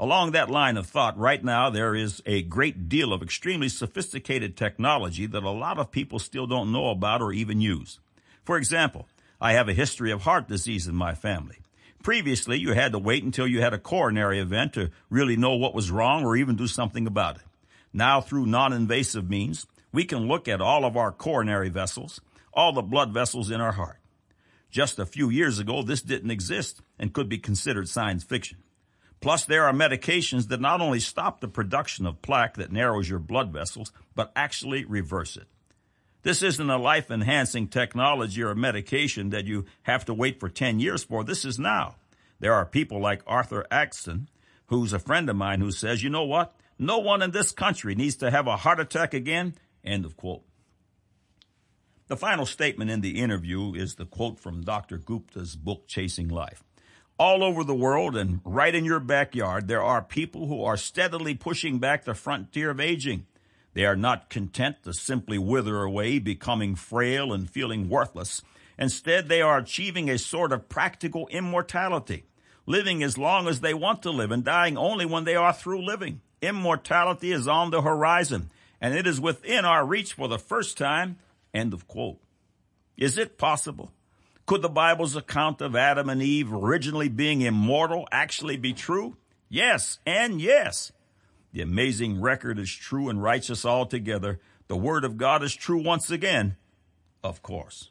Along 0.00 0.32
that 0.32 0.50
line 0.50 0.76
of 0.76 0.86
thought, 0.86 1.18
right 1.18 1.44
now 1.44 1.70
there 1.70 1.94
is 1.94 2.22
a 2.26 2.42
great 2.42 2.88
deal 2.88 3.12
of 3.12 3.22
extremely 3.22 3.68
sophisticated 3.68 4.56
technology 4.56 5.26
that 5.26 5.42
a 5.44 5.50
lot 5.50 5.78
of 5.78 5.92
people 5.92 6.18
still 6.18 6.46
don't 6.46 6.72
know 6.72 6.88
about 6.88 7.20
or 7.20 7.32
even 7.32 7.60
use. 7.60 8.00
For 8.42 8.56
example, 8.56 9.06
I 9.40 9.52
have 9.52 9.68
a 9.68 9.74
history 9.74 10.10
of 10.10 10.22
heart 10.22 10.48
disease 10.48 10.86
in 10.86 10.94
my 10.94 11.14
family. 11.14 11.58
Previously, 12.02 12.58
you 12.58 12.72
had 12.72 12.92
to 12.92 12.98
wait 12.98 13.24
until 13.24 13.46
you 13.46 13.60
had 13.60 13.74
a 13.74 13.78
coronary 13.78 14.38
event 14.38 14.74
to 14.74 14.90
really 15.08 15.36
know 15.36 15.54
what 15.54 15.74
was 15.74 15.90
wrong 15.90 16.24
or 16.24 16.36
even 16.36 16.56
do 16.56 16.66
something 16.66 17.06
about 17.06 17.36
it. 17.36 17.42
Now, 17.92 18.20
through 18.20 18.46
non-invasive 18.46 19.28
means, 19.28 19.66
we 19.92 20.04
can 20.04 20.28
look 20.28 20.46
at 20.46 20.60
all 20.60 20.84
of 20.84 20.96
our 20.96 21.10
coronary 21.10 21.68
vessels, 21.68 22.20
all 22.52 22.72
the 22.72 22.82
blood 22.82 23.12
vessels 23.12 23.50
in 23.50 23.60
our 23.60 23.72
heart. 23.72 23.98
Just 24.70 24.98
a 24.98 25.06
few 25.06 25.30
years 25.30 25.58
ago, 25.58 25.82
this 25.82 26.02
didn't 26.02 26.30
exist 26.30 26.80
and 26.98 27.12
could 27.12 27.28
be 27.28 27.38
considered 27.38 27.88
science 27.88 28.22
fiction. 28.22 28.58
Plus, 29.20 29.44
there 29.44 29.64
are 29.64 29.72
medications 29.72 30.48
that 30.48 30.60
not 30.60 30.80
only 30.80 31.00
stop 31.00 31.40
the 31.40 31.48
production 31.48 32.06
of 32.06 32.22
plaque 32.22 32.54
that 32.56 32.72
narrows 32.72 33.08
your 33.08 33.18
blood 33.18 33.52
vessels, 33.52 33.92
but 34.14 34.32
actually 34.36 34.84
reverse 34.84 35.36
it. 35.36 35.48
This 36.22 36.42
isn't 36.42 36.70
a 36.70 36.76
life 36.76 37.10
enhancing 37.10 37.68
technology 37.68 38.42
or 38.42 38.54
medication 38.54 39.30
that 39.30 39.46
you 39.46 39.64
have 39.84 40.04
to 40.04 40.14
wait 40.14 40.38
for 40.38 40.48
10 40.48 40.78
years 40.78 41.02
for. 41.02 41.24
This 41.24 41.44
is 41.44 41.58
now. 41.58 41.96
There 42.40 42.52
are 42.52 42.66
people 42.66 43.00
like 43.00 43.22
Arthur 43.26 43.66
Agatston, 43.70 44.26
who's 44.66 44.92
a 44.92 44.98
friend 44.98 45.28
of 45.30 45.36
mine, 45.36 45.60
who 45.60 45.70
says, 45.70 46.02
you 46.02 46.10
know 46.10 46.24
what? 46.24 46.54
No 46.78 46.98
one 46.98 47.22
in 47.22 47.30
this 47.30 47.52
country 47.52 47.94
needs 47.94 48.16
to 48.16 48.30
have 48.30 48.46
a 48.46 48.56
heart 48.56 48.80
attack 48.80 49.14
again. 49.14 49.54
End 49.84 50.04
of 50.04 50.16
quote. 50.16 50.42
The 52.08 52.16
final 52.16 52.44
statement 52.44 52.90
in 52.90 53.02
the 53.02 53.20
interview 53.20 53.74
is 53.74 53.94
the 53.94 54.04
quote 54.04 54.40
from 54.40 54.62
Dr. 54.62 54.98
Gupta's 54.98 55.54
book, 55.54 55.86
Chasing 55.86 56.28
Life. 56.28 56.64
All 57.18 57.44
over 57.44 57.62
the 57.62 57.74
world 57.74 58.16
and 58.16 58.40
right 58.44 58.74
in 58.74 58.84
your 58.84 58.98
backyard, 58.98 59.68
there 59.68 59.82
are 59.82 60.02
people 60.02 60.46
who 60.46 60.64
are 60.64 60.76
steadily 60.76 61.34
pushing 61.34 61.78
back 61.78 62.04
the 62.04 62.14
frontier 62.14 62.70
of 62.70 62.80
aging. 62.80 63.26
They 63.72 63.84
are 63.84 63.96
not 63.96 64.30
content 64.30 64.82
to 64.84 64.92
simply 64.92 65.38
wither 65.38 65.82
away, 65.82 66.18
becoming 66.18 66.74
frail 66.74 67.32
and 67.32 67.48
feeling 67.48 67.88
worthless. 67.88 68.42
Instead, 68.78 69.28
they 69.28 69.42
are 69.42 69.58
achieving 69.58 70.08
a 70.08 70.18
sort 70.18 70.52
of 70.52 70.68
practical 70.68 71.28
immortality, 71.28 72.24
living 72.66 73.02
as 73.02 73.18
long 73.18 73.46
as 73.46 73.60
they 73.60 73.74
want 73.74 74.02
to 74.02 74.10
live 74.10 74.30
and 74.30 74.42
dying 74.42 74.76
only 74.76 75.06
when 75.06 75.24
they 75.24 75.36
are 75.36 75.52
through 75.52 75.84
living. 75.84 76.20
Immortality 76.42 77.30
is 77.30 77.46
on 77.46 77.70
the 77.70 77.82
horizon, 77.82 78.50
and 78.80 78.94
it 78.94 79.06
is 79.06 79.20
within 79.20 79.64
our 79.64 79.84
reach 79.84 80.14
for 80.14 80.28
the 80.28 80.38
first 80.38 80.78
time. 80.78 81.18
End 81.52 81.74
of 81.74 81.86
quote. 81.86 82.18
Is 82.96 83.18
it 83.18 83.38
possible? 83.38 83.92
Could 84.46 84.62
the 84.62 84.68
Bible's 84.68 85.14
account 85.14 85.60
of 85.60 85.76
Adam 85.76 86.08
and 86.08 86.22
Eve 86.22 86.52
originally 86.52 87.08
being 87.08 87.42
immortal 87.42 88.08
actually 88.10 88.56
be 88.56 88.72
true? 88.72 89.16
Yes, 89.48 89.98
and 90.06 90.40
yes. 90.40 90.90
The 91.52 91.62
amazing 91.62 92.20
record 92.20 92.58
is 92.58 92.72
true 92.72 93.08
and 93.08 93.22
righteous 93.22 93.64
altogether. 93.64 94.40
The 94.68 94.76
word 94.76 95.04
of 95.04 95.16
God 95.16 95.42
is 95.42 95.54
true 95.54 95.82
once 95.82 96.10
again, 96.10 96.56
of 97.24 97.42
course. 97.42 97.90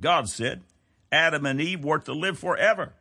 God 0.00 0.28
said 0.28 0.62
Adam 1.10 1.46
and 1.46 1.60
Eve 1.60 1.84
were 1.84 1.98
to 2.00 2.12
live 2.12 2.38
forever. 2.38 2.92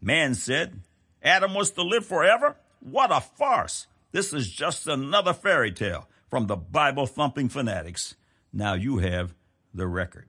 Man 0.00 0.34
said 0.34 0.80
Adam 1.22 1.54
was 1.54 1.70
to 1.72 1.82
live 1.82 2.04
forever? 2.04 2.56
What 2.80 3.10
a 3.10 3.20
farce. 3.20 3.86
This 4.12 4.32
is 4.32 4.50
just 4.50 4.86
another 4.86 5.32
fairy 5.32 5.72
tale 5.72 6.08
from 6.28 6.46
the 6.46 6.56
Bible 6.56 7.06
thumping 7.06 7.48
fanatics. 7.48 8.14
Now 8.52 8.74
you 8.74 8.98
have 8.98 9.34
the 9.74 9.86
record. 9.86 10.28